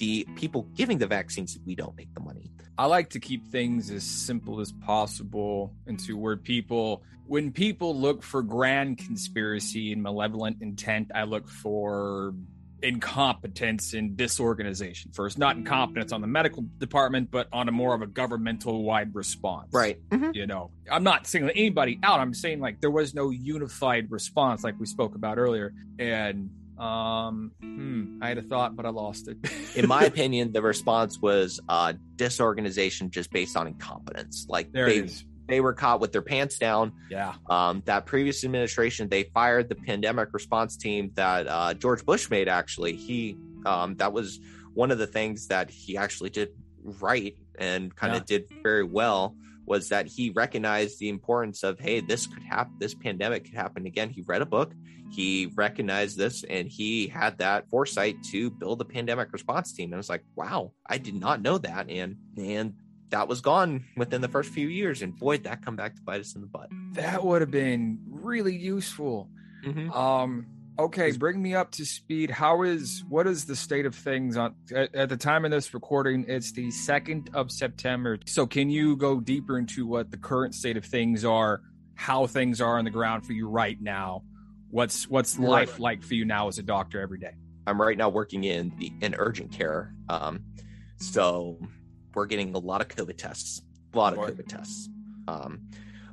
[0.00, 3.90] the people giving the vaccines we don't make the money I like to keep things
[3.90, 10.62] as simple as possible into where people, when people look for grand conspiracy and malevolent
[10.62, 12.32] intent, I look for
[12.82, 15.36] incompetence and disorganization first.
[15.36, 19.68] Not incompetence on the medical department, but on a more of a governmental wide response.
[19.72, 20.30] right mm-hmm.
[20.32, 22.18] You know, I'm not singling anybody out.
[22.20, 25.74] I'm saying like there was no unified response, like we spoke about earlier.
[25.98, 26.48] And
[26.80, 29.36] um, hmm, I had a thought, but I lost it.
[29.76, 35.08] in my opinion the response was uh disorganization just based on incompetence like there they
[35.48, 37.34] they were caught with their pants down Yeah.
[37.48, 42.48] Um, that previous administration, they fired the pandemic response team that uh, George Bush made.
[42.48, 44.38] Actually, he um, that was
[44.74, 46.50] one of the things that he actually did
[46.84, 48.38] right and kind of Yeah.
[48.38, 49.34] did very well
[49.70, 53.86] was that he recognized the importance of hey, this could happen, this pandemic could happen
[53.86, 54.10] again.
[54.10, 54.72] He read a book,
[55.12, 59.90] he recognized this, and he had that foresight to build a pandemic response team.
[59.90, 62.74] And I was like, wow, I did not know that, and and
[63.10, 66.20] that was gone within the first few years, and boy, that come back to bite
[66.20, 66.68] us in the butt.
[66.94, 69.30] That would have been really useful.
[69.64, 69.94] Mhm.
[69.94, 70.46] Um,
[70.84, 72.30] okay, bring me up to speed.
[72.30, 75.72] How is what is the state of things on at, at the time of this
[75.74, 76.24] recording?
[76.28, 78.18] It's the second of September.
[78.26, 81.62] So, can you go deeper into what the current state of things are?
[81.94, 84.22] How things are on the ground for you right now?
[84.70, 87.34] What's what's life like for you now as a doctor every day?
[87.66, 89.94] I'm right now working in the in urgent care.
[90.08, 90.44] Um,
[90.96, 91.58] so
[92.14, 93.62] we're getting a lot of COVID tests,
[93.92, 94.18] a lot of.
[94.18, 94.88] COVID tests.
[95.28, 95.68] Um,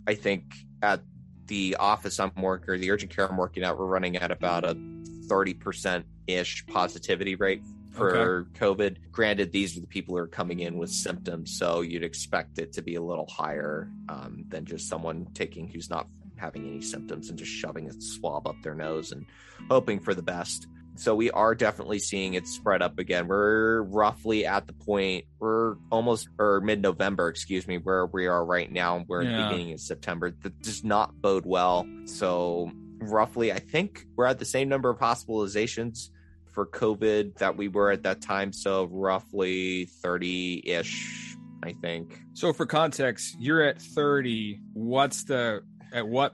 [0.07, 1.01] I think at
[1.47, 4.63] the office I'm working, or the urgent care I'm working at, we're running at about
[4.63, 8.97] a 30% ish positivity rate for COVID.
[9.11, 12.73] Granted, these are the people who are coming in with symptoms, so you'd expect it
[12.73, 17.29] to be a little higher um, than just someone taking who's not having any symptoms
[17.29, 19.25] and just shoving a swab up their nose and
[19.69, 20.67] hoping for the best.
[20.99, 23.27] So we are definitely seeing it spread up again.
[23.27, 28.71] We're roughly at the point we're almost or mid-November, excuse me, where we are right
[28.71, 29.05] now.
[29.07, 30.31] We're in the beginning of September.
[30.31, 31.87] That does not bode well.
[32.05, 36.09] So roughly, I think we're at the same number of hospitalizations
[36.51, 38.51] for COVID that we were at that time.
[38.51, 42.19] So roughly 30-ish, I think.
[42.33, 44.59] So, for context, you're at 30.
[44.73, 45.61] What's the
[45.93, 46.33] at what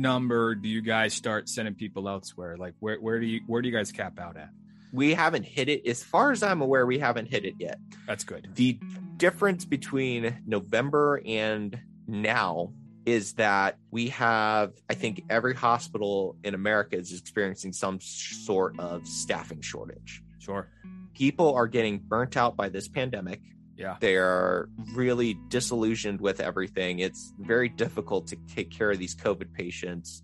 [0.00, 2.56] number do you guys start sending people elsewhere?
[2.56, 4.50] Like, where where do you where do you guys cap out at?
[4.92, 5.86] We haven't hit it.
[5.86, 7.78] As far as I'm aware, we haven't hit it yet.
[8.06, 8.48] That's good.
[8.54, 8.78] the
[9.16, 12.72] difference between November and now
[13.06, 19.06] is that we have, I think, every hospital in America is experiencing some sort of
[19.06, 20.22] staffing shortage.
[20.38, 20.68] Sure.
[21.12, 23.40] People are getting burnt out by this pandemic.
[23.76, 23.96] Yeah.
[24.00, 27.00] They are really disillusioned with everything.
[27.00, 30.22] It's very difficult to take care of these COVID patients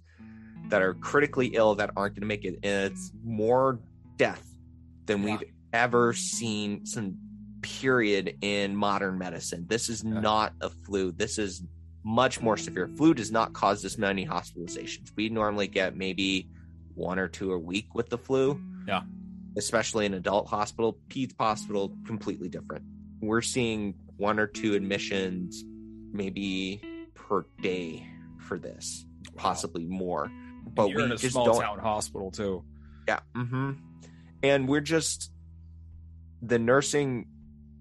[0.68, 2.59] that are critically ill that aren't going to make it.
[2.62, 3.80] And it's more
[4.16, 4.46] death
[5.07, 5.36] than Yeah.
[5.38, 7.16] we've ever seen some
[7.62, 9.66] period in modern medicine.
[9.68, 10.20] This is Yeah.
[10.20, 11.11] not a flu.
[11.12, 11.62] This is
[12.05, 12.88] much more severe.
[12.88, 15.12] Flu does not cause this many hospitalizations.
[15.16, 16.48] We normally get maybe
[16.94, 18.61] one or two a week with the flu.
[18.86, 19.03] Yeah.
[19.57, 22.84] Especially in adult hospital, peds hospital, completely different.
[23.20, 25.64] We're seeing one or two admissions
[26.12, 26.82] maybe
[27.14, 28.06] per day
[28.38, 29.04] for this,
[29.36, 30.30] possibly more.
[30.74, 32.64] But you're we in a just small don't town hospital too.
[33.08, 33.20] yeah.
[33.34, 33.72] hmm
[34.42, 35.32] And we're just
[36.42, 37.26] the nursing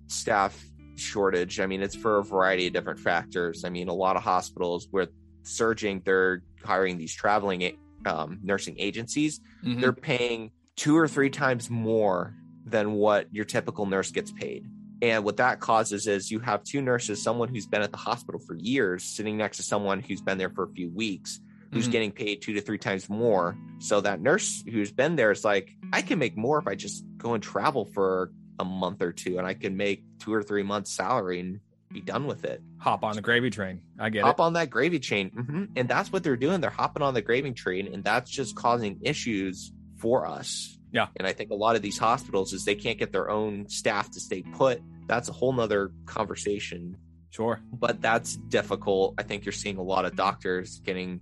[0.07, 0.61] staff
[0.95, 1.59] shortage.
[1.59, 3.63] I mean, it's for a variety of different factors.
[3.63, 5.07] I mean, a lot of hospitals where
[5.43, 9.39] surging, they're hiring these traveling um, nursing agencies.
[9.63, 9.81] Mhm.
[9.81, 12.35] They're paying two or three times more
[12.65, 14.65] than what your typical nurse gets paid.
[15.01, 18.39] And what that causes is you have two nurses, someone who's been at the hospital
[18.45, 21.39] for years, sitting next to someone who's been there for a few weeks
[21.71, 21.91] who's Mhm.
[21.91, 23.55] getting paid two to three times more.
[23.77, 27.05] So that nurse who's been there is like, I can make more if I just
[27.17, 30.63] go and travel for a month or two and I can make two or three
[30.63, 31.59] months salary and
[31.93, 32.61] be done with it.
[32.79, 33.81] Hop on the gravy train.
[33.99, 34.41] I get Hop it.
[34.41, 35.29] on that gravy chain.
[35.29, 36.59] hmm And that's what they're doing.
[36.59, 40.78] They're hopping on the gravy train and that's just causing issues for us.
[40.91, 41.07] Yeah.
[41.17, 44.09] And I think a lot of these hospitals is they can't get their own staff
[44.11, 44.81] to stay put.
[45.07, 46.97] That's a whole nother conversation
[47.31, 47.59] Sure.
[47.71, 49.13] but that's difficult.
[49.19, 51.21] I think you're seeing a lot of doctors getting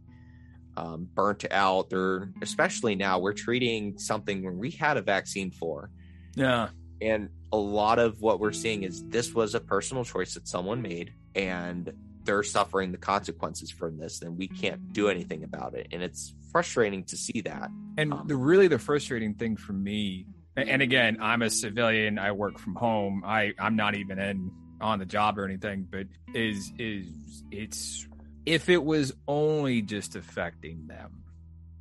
[0.77, 1.89] um, burnt out.
[1.89, 5.89] They're especially now we're treating something where we had a vaccine for,
[6.35, 6.69] Yeah.
[7.01, 10.81] and a lot of what we're seeing is this was a personal choice that someone
[10.81, 11.91] made, and
[12.23, 15.87] they're suffering the consequences from this, and we can't do anything about it.
[15.91, 17.69] And it's frustrating to see that.
[17.97, 20.25] And Um, the really the frustrating thing for me,
[20.55, 22.17] and again, I'm a civilian.
[22.19, 23.23] I work from home.
[23.25, 28.07] I I'm not even in on the job or anything, but is is it's
[28.45, 31.23] if it was only just affecting them,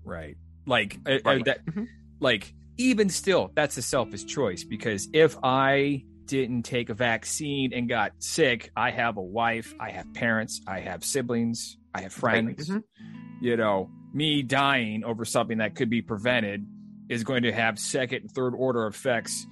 [0.05, 0.37] right?
[0.67, 1.45] Like uh, uh, Right.
[1.45, 1.87] that, Mhm.
[2.21, 7.89] like even still, that's a selfish choice because if I didn't take a vaccine and
[7.89, 12.69] got sick, I have a wife, I have parents, I have siblings, I have friends
[12.69, 12.83] Mhm.
[13.41, 16.67] you know, me dying over something that could be prevented
[17.09, 19.47] is going to have second and third order effects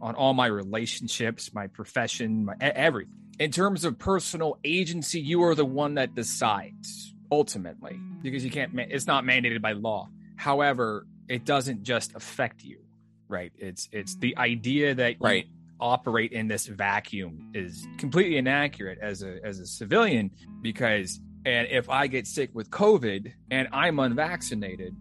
[0.00, 3.12] on all my relationships, my profession, my everything.
[3.38, 8.72] In terms of personal agency, you are the one that decides ultimately because you can't,
[8.78, 10.08] it's not mandated by law.
[10.36, 12.80] However, it doesn't just affect you,
[13.28, 13.52] right?
[13.56, 15.46] It's, it's the idea that you Right.
[15.80, 20.30] operate in this vacuum is completely inaccurate as a, as a civilian
[20.60, 24.94] because and if I get sick with COVID and I'm unvaccinated,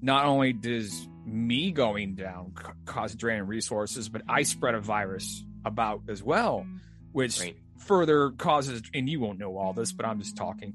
[0.00, 5.44] not only does me going down c- cause draining resources, but I spread a virus
[5.64, 6.66] about as well,
[7.12, 7.56] which Right.
[7.78, 10.74] further causes, and you won't know all this, but I'm just talking.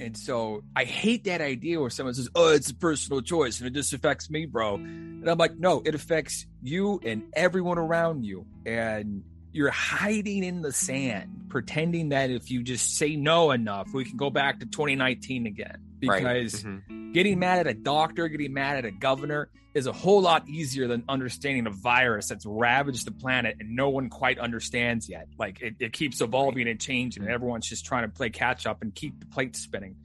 [0.00, 3.68] And so I hate that idea where someone says, Oh, it's a personal choice and
[3.68, 4.76] it just affects me, bro.
[4.76, 8.46] And I'm like, No, it affects you and everyone around you.
[8.66, 9.22] And
[9.52, 14.16] you're hiding in the sand, pretending that if you just say no enough, we can
[14.16, 15.76] go back to 2019 again.
[16.04, 16.18] Right.
[16.22, 17.12] Because Mhm.
[17.12, 20.86] getting mad at a doctor, getting mad at a governor is a whole lot easier
[20.88, 25.28] than understanding a virus that's ravaged the planet and no one quite understands yet.
[25.38, 28.82] Like it, it keeps evolving and changing, and everyone's just trying to play catch up
[28.82, 29.96] and keep the plate spinning.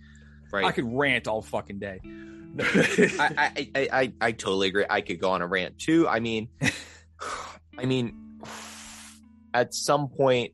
[0.53, 0.63] right.
[0.65, 1.99] I could rant all fucking day.
[2.59, 4.85] I, I, I, I, I totally agree.
[4.89, 6.07] I could go on a rant too.
[6.07, 6.47] I mean,
[7.77, 8.39] I mean,
[9.53, 10.53] at some point,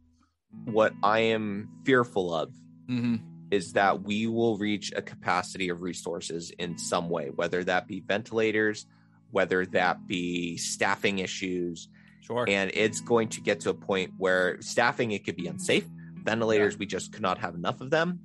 [0.66, 2.54] what I am fearful of
[2.90, 3.22] Mhm.
[3.52, 8.00] is that we will reach a capacity of resources in some way, whether that be
[8.02, 8.86] ventilators,
[9.32, 11.88] whether that be staffing issues,
[12.22, 12.46] Sure.
[12.48, 15.88] and it's going to get to a point where staffing it could be unsafe.
[16.24, 18.20] Ventilators, we just could not have enough of them.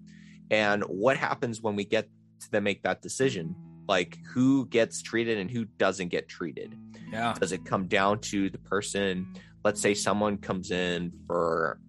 [0.51, 2.09] And what happens when we get
[2.41, 3.55] to then make that decision?
[3.89, 6.77] Like who gets treated and who doesn't get treated?
[7.11, 7.33] yeah.
[7.41, 9.27] Does it come down to the person?
[9.65, 11.81] Let's say someone comes in for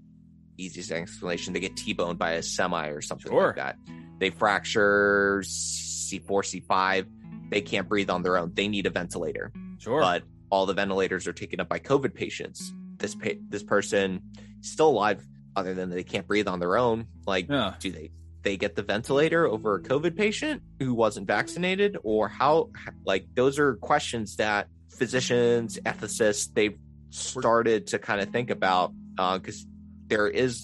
[0.57, 3.47] easiest explanation, they get T-boned by a semi or something Sure.
[3.47, 3.77] like that.
[4.17, 7.05] They fracture C4, C5.
[7.49, 8.51] They can't breathe on their own.
[8.53, 10.01] They need a ventilator Sure.
[10.01, 12.73] but all the ventilators are taken up by COVID patients.
[12.97, 14.21] This pa- this person
[14.61, 17.05] is still alive, other than they can't breathe on their own.
[17.25, 17.75] Like, yeah.
[17.79, 18.11] do they
[18.41, 22.69] they get the ventilator over a COVID patient who wasn't vaccinated, or how?
[23.05, 26.77] Like, those are questions that physicians, ethicists, they've
[27.09, 29.65] started to kind of think about because
[30.07, 30.61] there is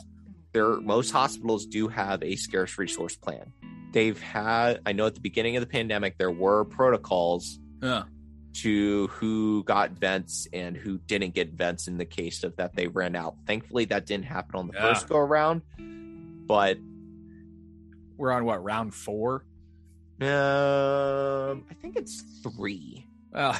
[0.53, 3.51] there most hospitals do have a scarce resource plan.
[3.91, 8.03] They've had, I know at the beginning of the pandemic, there were protocols Yeah.
[8.61, 12.87] to who got vents and who didn't get vents in the case of that they
[12.87, 13.35] ran out.
[13.45, 14.93] Thankfully, that didn't happen on the Yeah.
[14.93, 15.61] first go around.
[16.47, 16.77] But
[18.17, 19.43] We're on what round four?
[20.21, 23.05] um, I think it's three.
[23.33, 23.59] Well,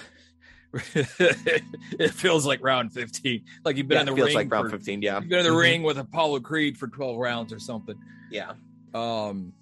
[0.95, 3.43] it feels like round 15.
[3.63, 4.36] Like you've been Yeah, in the feels ring.
[4.36, 5.01] like round for, fifteen.
[5.01, 5.59] Yeah, You've been in the Mhm.
[5.59, 7.95] ring with Apollo Creed for 12 rounds or something.
[8.32, 8.53] Yeah,
[8.93, 9.53] Um,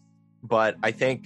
[0.44, 1.26] but I think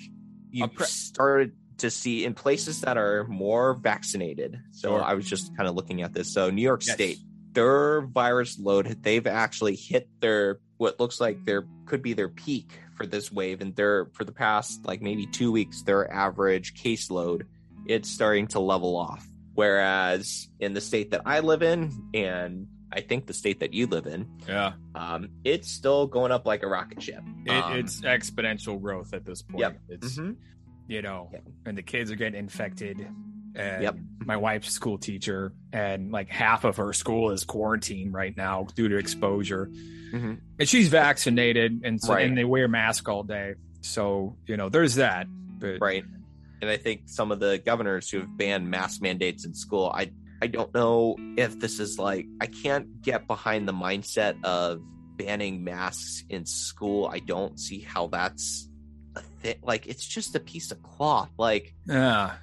[0.51, 4.59] you pre- started to see in places that are more vaccinated.
[4.71, 5.03] So Sure.
[5.03, 6.33] I was just kind of looking at this.
[6.33, 6.95] So New York Yes.
[6.95, 7.17] State,
[7.53, 12.71] their virus load, they've actually hit their what looks like there could be their peak
[12.95, 17.43] for this wave, and they're for the past like maybe two weeks, their average caseload
[17.87, 19.25] it's starting to level off.
[19.57, 23.87] Whereas in the state that I live in, and I think the state that you
[23.87, 27.23] live in, yeah, um, it's still going up like a rocket ship.
[27.43, 29.61] it, Um, it's exponential growth at this point.
[29.61, 29.79] Yep.
[29.89, 30.35] It's mhm.
[30.87, 31.43] you know, Yep.
[31.65, 33.05] and the kids are getting infected.
[33.55, 33.97] And Yep.
[34.25, 38.87] my wife's school teacher, and like half of her school is quarantined right now due
[38.89, 39.71] to exposure.
[40.13, 40.39] Mhm.
[40.59, 42.27] And she's vaccinated, and so Right.
[42.27, 43.55] and they wear masks all day.
[43.81, 45.25] So you know, there's that.
[45.59, 46.05] But right
[46.61, 50.09] and i think some of the governors who have banned mask mandates in school i
[50.41, 54.81] i don't know if this is like i can't get behind the mindset of
[55.17, 57.09] banning masks in school.
[57.11, 58.69] I don't see how that's
[59.15, 61.29] a thing like it's just a piece of cloth.
[61.37, 62.35] Like yeah,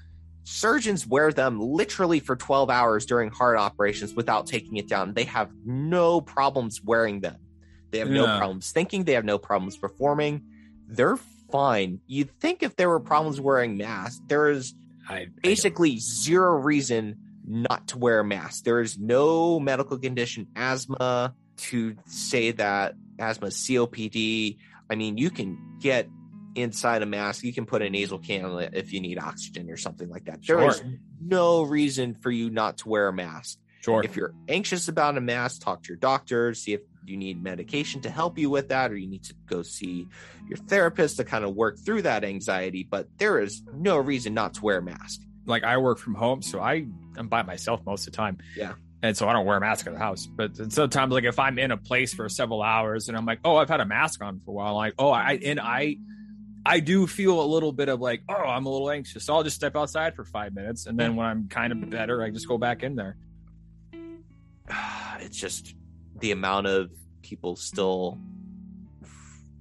[0.42, 5.14] surgeons wear them literally for 12 hours during heart operations without taking it down.
[5.14, 7.36] They have no problems wearing them.
[7.90, 9.04] They have no problems thinking.
[9.04, 10.42] They have no problems performing.
[10.88, 11.16] They're
[11.55, 12.00] fine.
[12.09, 14.74] You'd think if there were problems wearing masks there is
[15.09, 18.64] I, I basically zero reason not to wear a mask.
[18.64, 21.34] There is no medical condition asthma
[21.68, 24.59] to say that asthma copd
[24.90, 26.09] i mean you can get
[26.57, 27.44] inside a mask.
[27.44, 30.44] You can put a nasal cannula if you need oxygen or something like that.
[30.46, 30.92] There is Sure.
[31.20, 33.59] no reason for you not to wear a mask.
[33.84, 34.02] Sure.
[34.02, 38.00] if you're anxious about a mask talk to your doctor see if you need medication
[38.00, 40.07] to help you with that or you need to go see
[40.48, 44.55] your therapist to kind of work through that anxiety but there is no reason not
[44.55, 46.86] to wear a mask like I work from home, so I
[47.16, 48.38] am by myself most of the time.
[48.57, 48.74] Yeah.
[49.02, 50.26] And so I don't wear a mask at the house.
[50.26, 53.57] But sometimes, like if I'm in a place for several hours and I'm like, oh,
[53.57, 55.96] I've had a mask on for a while, like, oh, I and I,
[56.64, 59.24] I do feel a little bit of like, oh, I'm a little anxious.
[59.24, 62.22] So I'll just step outside for five minutes, and then when I'm kind of better,
[62.22, 63.16] I just go back in there.
[65.20, 65.74] it's just
[66.20, 66.90] the amount of
[67.22, 68.18] people still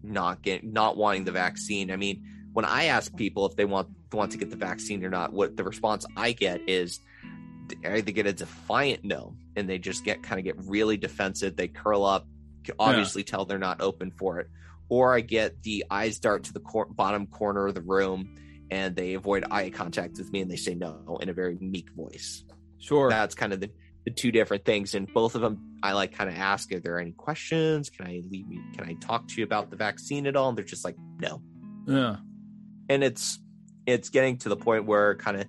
[0.03, 1.91] not get not wanting the vaccine.
[1.91, 2.23] I mean,
[2.53, 5.55] when I ask people if they want want to get the vaccine or not, what
[5.57, 6.99] the response I get is
[7.85, 11.55] I either get a defiant no, and they just get kind of get really defensive.
[11.55, 12.27] They curl up,
[12.77, 14.49] obviously tell they're not open for it,
[14.89, 18.35] or I get the eyes dart to the cor- bottom corner of the room
[18.69, 21.89] and they avoid eye contact with me and they say no in a very meek
[21.91, 22.43] voice
[22.79, 23.09] Sure.
[23.09, 23.69] that's kind of the,
[24.05, 26.95] the two different things and both of them i like kind of ask are there
[26.95, 30.27] are any questions can i leave you can i talk to you about the vaccine
[30.27, 31.41] at all and they're just like no
[31.87, 32.17] yeah.
[32.89, 33.39] and it's
[33.85, 35.45] it's getting to the point where kind of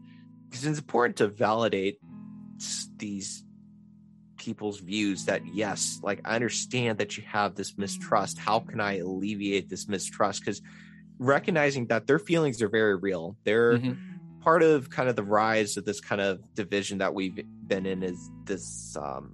[0.49, 1.99] because it's important to validate
[2.97, 3.45] these
[4.37, 8.39] people's views that yes, like I understand that you have this mistrust.
[8.39, 10.41] How can I alleviate this mistrust?
[10.41, 10.61] Because
[11.19, 13.37] recognizing that their feelings are very real.
[13.45, 13.97] They're Mhm.
[14.45, 18.03] Part of kind of the rise of this kind of division that we've been in
[18.03, 19.33] is this um,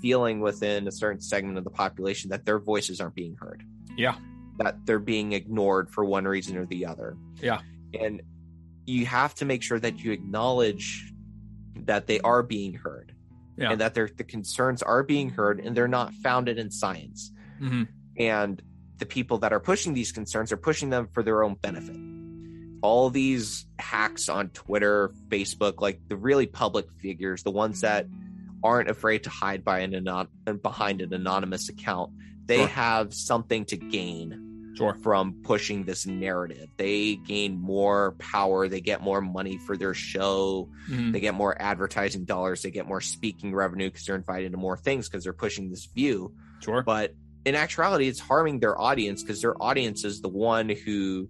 [0.00, 3.62] feeling within a certain segment of the population that their voices aren't being heard.
[3.96, 4.16] Yeah.
[4.56, 7.16] That they're being ignored for one reason or the other.
[7.42, 7.60] Yeah.
[8.00, 8.22] And
[8.86, 11.12] you have to make sure that you acknowledge
[11.76, 13.14] that they are being heard
[13.58, 13.72] Yeah.
[13.72, 17.30] and that their the concerns are being heard and they're not founded in science.
[17.60, 17.86] Mhm.
[18.18, 18.62] And
[18.96, 21.96] the people that are pushing these concerns are pushing them for their own benefit.
[22.82, 28.06] All these hacks on Twitter, Facebook, like the really public figures, the ones that
[28.62, 30.28] aren't afraid to hide by an anon-
[30.62, 32.12] behind an anonymous account,
[32.46, 32.66] they Sure.
[32.68, 34.94] have something to gain Sure.
[35.02, 36.68] from pushing this narrative.
[36.76, 41.12] They gain more power, they get more money for their show, Mhm.
[41.12, 44.76] they get more advertising dollars, they get more speaking revenue because they're invited to more
[44.76, 46.32] things because they're pushing this view.
[46.60, 46.82] Sure.
[46.82, 47.14] But
[47.44, 51.28] in actuality, it's harming their audience because their audience is the one who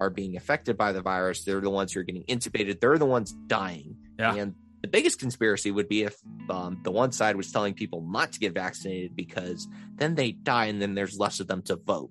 [0.00, 1.44] are being affected by the virus.
[1.44, 2.80] They're the ones who are getting intubated.
[2.80, 3.96] They're the ones dying.
[4.18, 4.34] Yeah.
[4.34, 6.16] And the biggest conspiracy would be if
[6.48, 10.66] um, the one side was telling people not to get vaccinated because then they die
[10.66, 12.10] and then there's less of them to vote.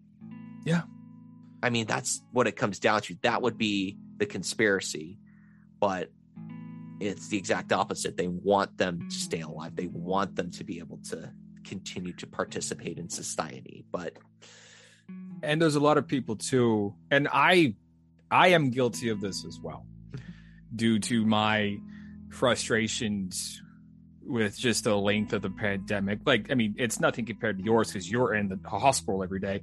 [0.66, 0.84] Yeah.
[1.64, 3.18] I mean, that's what it comes down to.
[3.24, 5.18] That would be the conspiracy.
[5.80, 6.12] But
[7.00, 8.18] it's the exact opposite.
[8.18, 9.76] They want them to stay alive.
[9.76, 11.32] They want them to be able to
[11.64, 13.86] continue to participate in society.
[13.92, 14.18] But
[15.44, 17.74] and there's a lot of people too and i
[18.32, 19.86] i am guilty of this as well
[20.76, 21.78] due to my
[22.30, 23.62] frustrations
[24.24, 26.20] with just the length of the pandemic.
[26.26, 29.62] Like i mean it's nothing compared to yours because you're in the hospital every day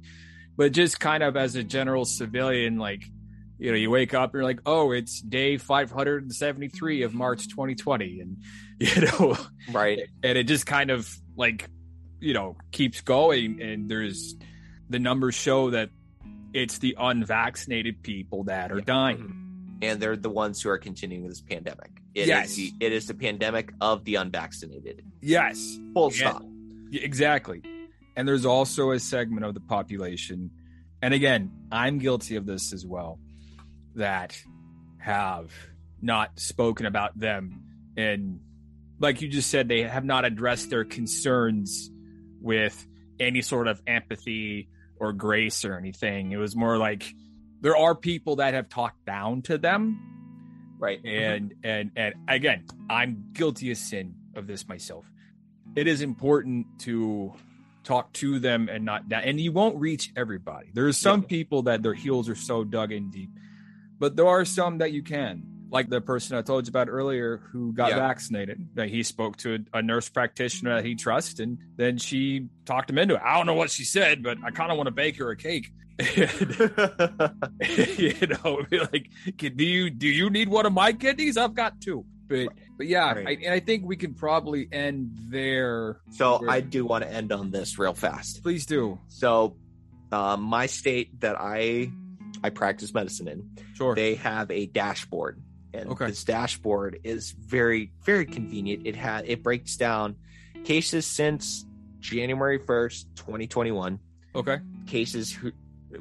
[0.57, 3.03] but just kind of as a general civilian like
[3.59, 8.19] you know you wake up and you're like oh it's day 573 of march 2020
[8.19, 8.37] and
[8.79, 9.37] you know
[9.71, 11.67] right, and it just kind of like
[12.19, 14.35] you know keeps going and there's
[14.89, 15.89] the numbers show that
[16.53, 19.77] it's the unvaccinated people that are dying mm-hmm.
[19.81, 21.91] and they're the ones who are continuing this pandemic.
[22.15, 22.55] It is Yes.
[22.55, 25.03] the, it is the pandemic of the unvaccinated.
[25.21, 26.29] yes Full Yeah.
[26.29, 26.43] stop.
[26.89, 27.61] Yeah, exactly
[28.15, 30.49] and there's also a segment of the population
[31.01, 33.19] and again i'm guilty of this as well
[33.95, 34.41] that
[34.99, 35.51] have
[36.01, 37.61] not spoken about them
[37.97, 38.39] and
[38.99, 41.91] like you just said they have not addressed their concerns
[42.41, 42.87] with
[43.19, 44.69] any sort of empathy
[44.99, 46.31] or grace or anything.
[46.31, 47.13] It was more like
[47.61, 49.99] there are people that have talked down to them.
[50.79, 51.01] Right.
[51.01, 51.33] Mm-hmm.
[51.33, 55.11] and and and again i'm guilty of sin of this myself.
[55.75, 57.33] It is important to
[57.83, 60.69] talk to them and not down and you won't reach everybody.
[60.73, 61.27] There's some Yeah.
[61.27, 63.31] people that their heels are so dug in deep
[63.99, 67.37] but there are some that you can like the person i told you about earlier
[67.51, 67.97] who got Yeah.
[67.97, 72.47] vaccinated that he spoke to a, a nurse practitioner that he trusts and then she
[72.65, 73.21] talked him into it.
[73.23, 75.35] I don't know what she said but i kind of want to bake her a
[75.37, 75.71] cake.
[77.97, 81.37] You know be like "Can- do you do you need one of my kidneys?
[81.37, 82.05] I've got two.
[82.27, 83.27] But but yeah Right.
[83.27, 85.99] I, and i think we can probably end there.
[86.11, 88.43] So I do want to end on this real fast.
[88.43, 88.99] please do.
[89.07, 89.55] So,
[90.11, 91.91] um, my state that I
[92.43, 93.95] I practice medicine in, sure.
[93.95, 95.41] they have a dashboard,
[95.73, 96.07] and Okay.
[96.07, 98.85] this dashboard is very very convenient.
[98.85, 100.15] It had it breaks down
[100.63, 101.65] cases since
[101.99, 103.99] January first, twenty twenty one,
[104.35, 105.51] okay cases who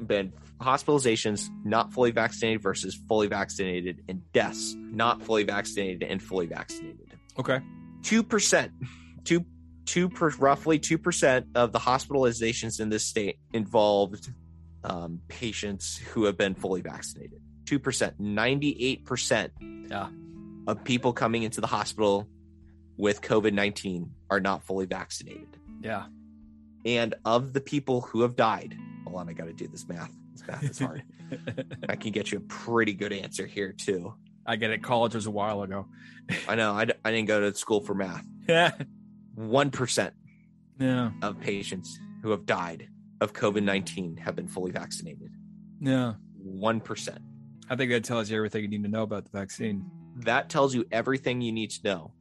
[0.07, 6.47] been hospitalizations not fully vaccinated versus fully vaccinated, and deaths not fully vaccinated and fully
[6.47, 7.13] vaccinated.
[7.39, 7.61] okay
[8.03, 8.73] two percent,
[9.25, 9.45] two
[9.85, 14.31] two per, roughly two percent of the hospitalizations in this state involved
[14.85, 17.41] um, patients who have been fully vaccinated.
[17.67, 20.09] Two percent, ninety eight percent Yeah.
[20.67, 22.27] of people coming into the hospital
[22.97, 25.49] with COVID nineteen are not fully vaccinated,
[25.83, 26.07] yeah
[26.85, 30.13] and of the people who have died, hold on, I got to do this math.
[30.33, 31.03] This math is hard.
[31.89, 34.15] I can get you a pretty good answer here too.
[34.47, 35.89] i get it college was a while ago
[36.49, 38.25] I know I, d- I didn't go to school for math.
[38.49, 38.71] yeah
[39.35, 40.15] One percent
[40.79, 42.89] yeah of patients who have died
[43.21, 45.31] of COVID 19 have been fully vaccinated.
[45.81, 46.13] yeah
[46.47, 47.19] 1%.
[47.71, 49.85] I think that tells you everything you need to know about the vaccine
[50.21, 52.13] That tells you everything you need to know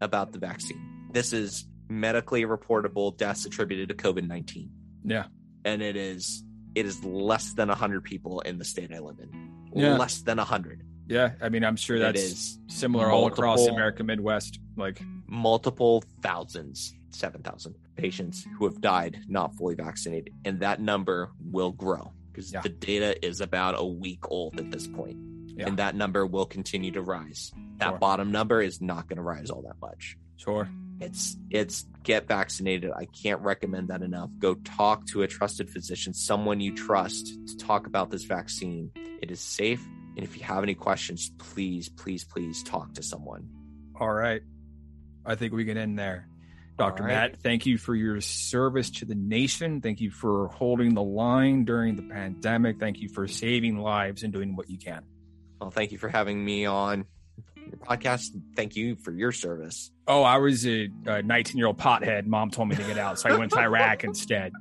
[0.00, 1.08] about the vaccine.
[1.12, 4.70] This is medically reportable deaths attributed to COVID 19.
[5.04, 5.24] yeah
[5.64, 6.42] And it is.
[6.74, 9.30] It is less than 100 people in the state I live in.
[9.74, 9.96] Yeah.
[9.96, 10.82] Less than 100.
[11.08, 16.94] yeah i mean i'm sure that's is similar all across america midwest like multiple thousands,
[17.10, 20.32] 7,000 patients who have died not fully vaccinated.
[20.44, 22.60] And that number will grow because Yeah.
[22.60, 25.16] the data is about a week old at this point.
[25.58, 25.68] Yeah.
[25.68, 27.50] and that number will continue to rise.
[27.78, 27.98] That Sure.
[27.98, 30.18] bottom number is not going to rise all that much.
[30.36, 30.68] Sure.
[31.00, 32.90] It's it's get vaccinated.
[32.94, 34.28] I can't recommend that enough.
[34.38, 38.90] Go talk to a trusted physician, someone you trust to talk about this vaccine.
[39.22, 39.82] It is safe,
[40.14, 43.48] and if you have any questions, please, please, please talk to someone.
[43.98, 44.42] All right.
[45.24, 46.28] I think we can end there.
[46.76, 47.04] Dr.
[47.04, 47.12] Right.
[47.12, 49.80] Matt, thank you for your service to the nation.
[49.80, 52.78] Thank you for holding the line during the pandemic.
[52.78, 55.02] Thank you for saving lives and doing what you can.
[55.60, 57.06] Well, thank you for having me on
[57.56, 58.30] your podcast.
[58.54, 59.90] Thank you for your service.
[60.06, 62.26] Oh, I was a 19 year old pothead.
[62.26, 64.52] Mom told me to get out, so I went to Iraq instead.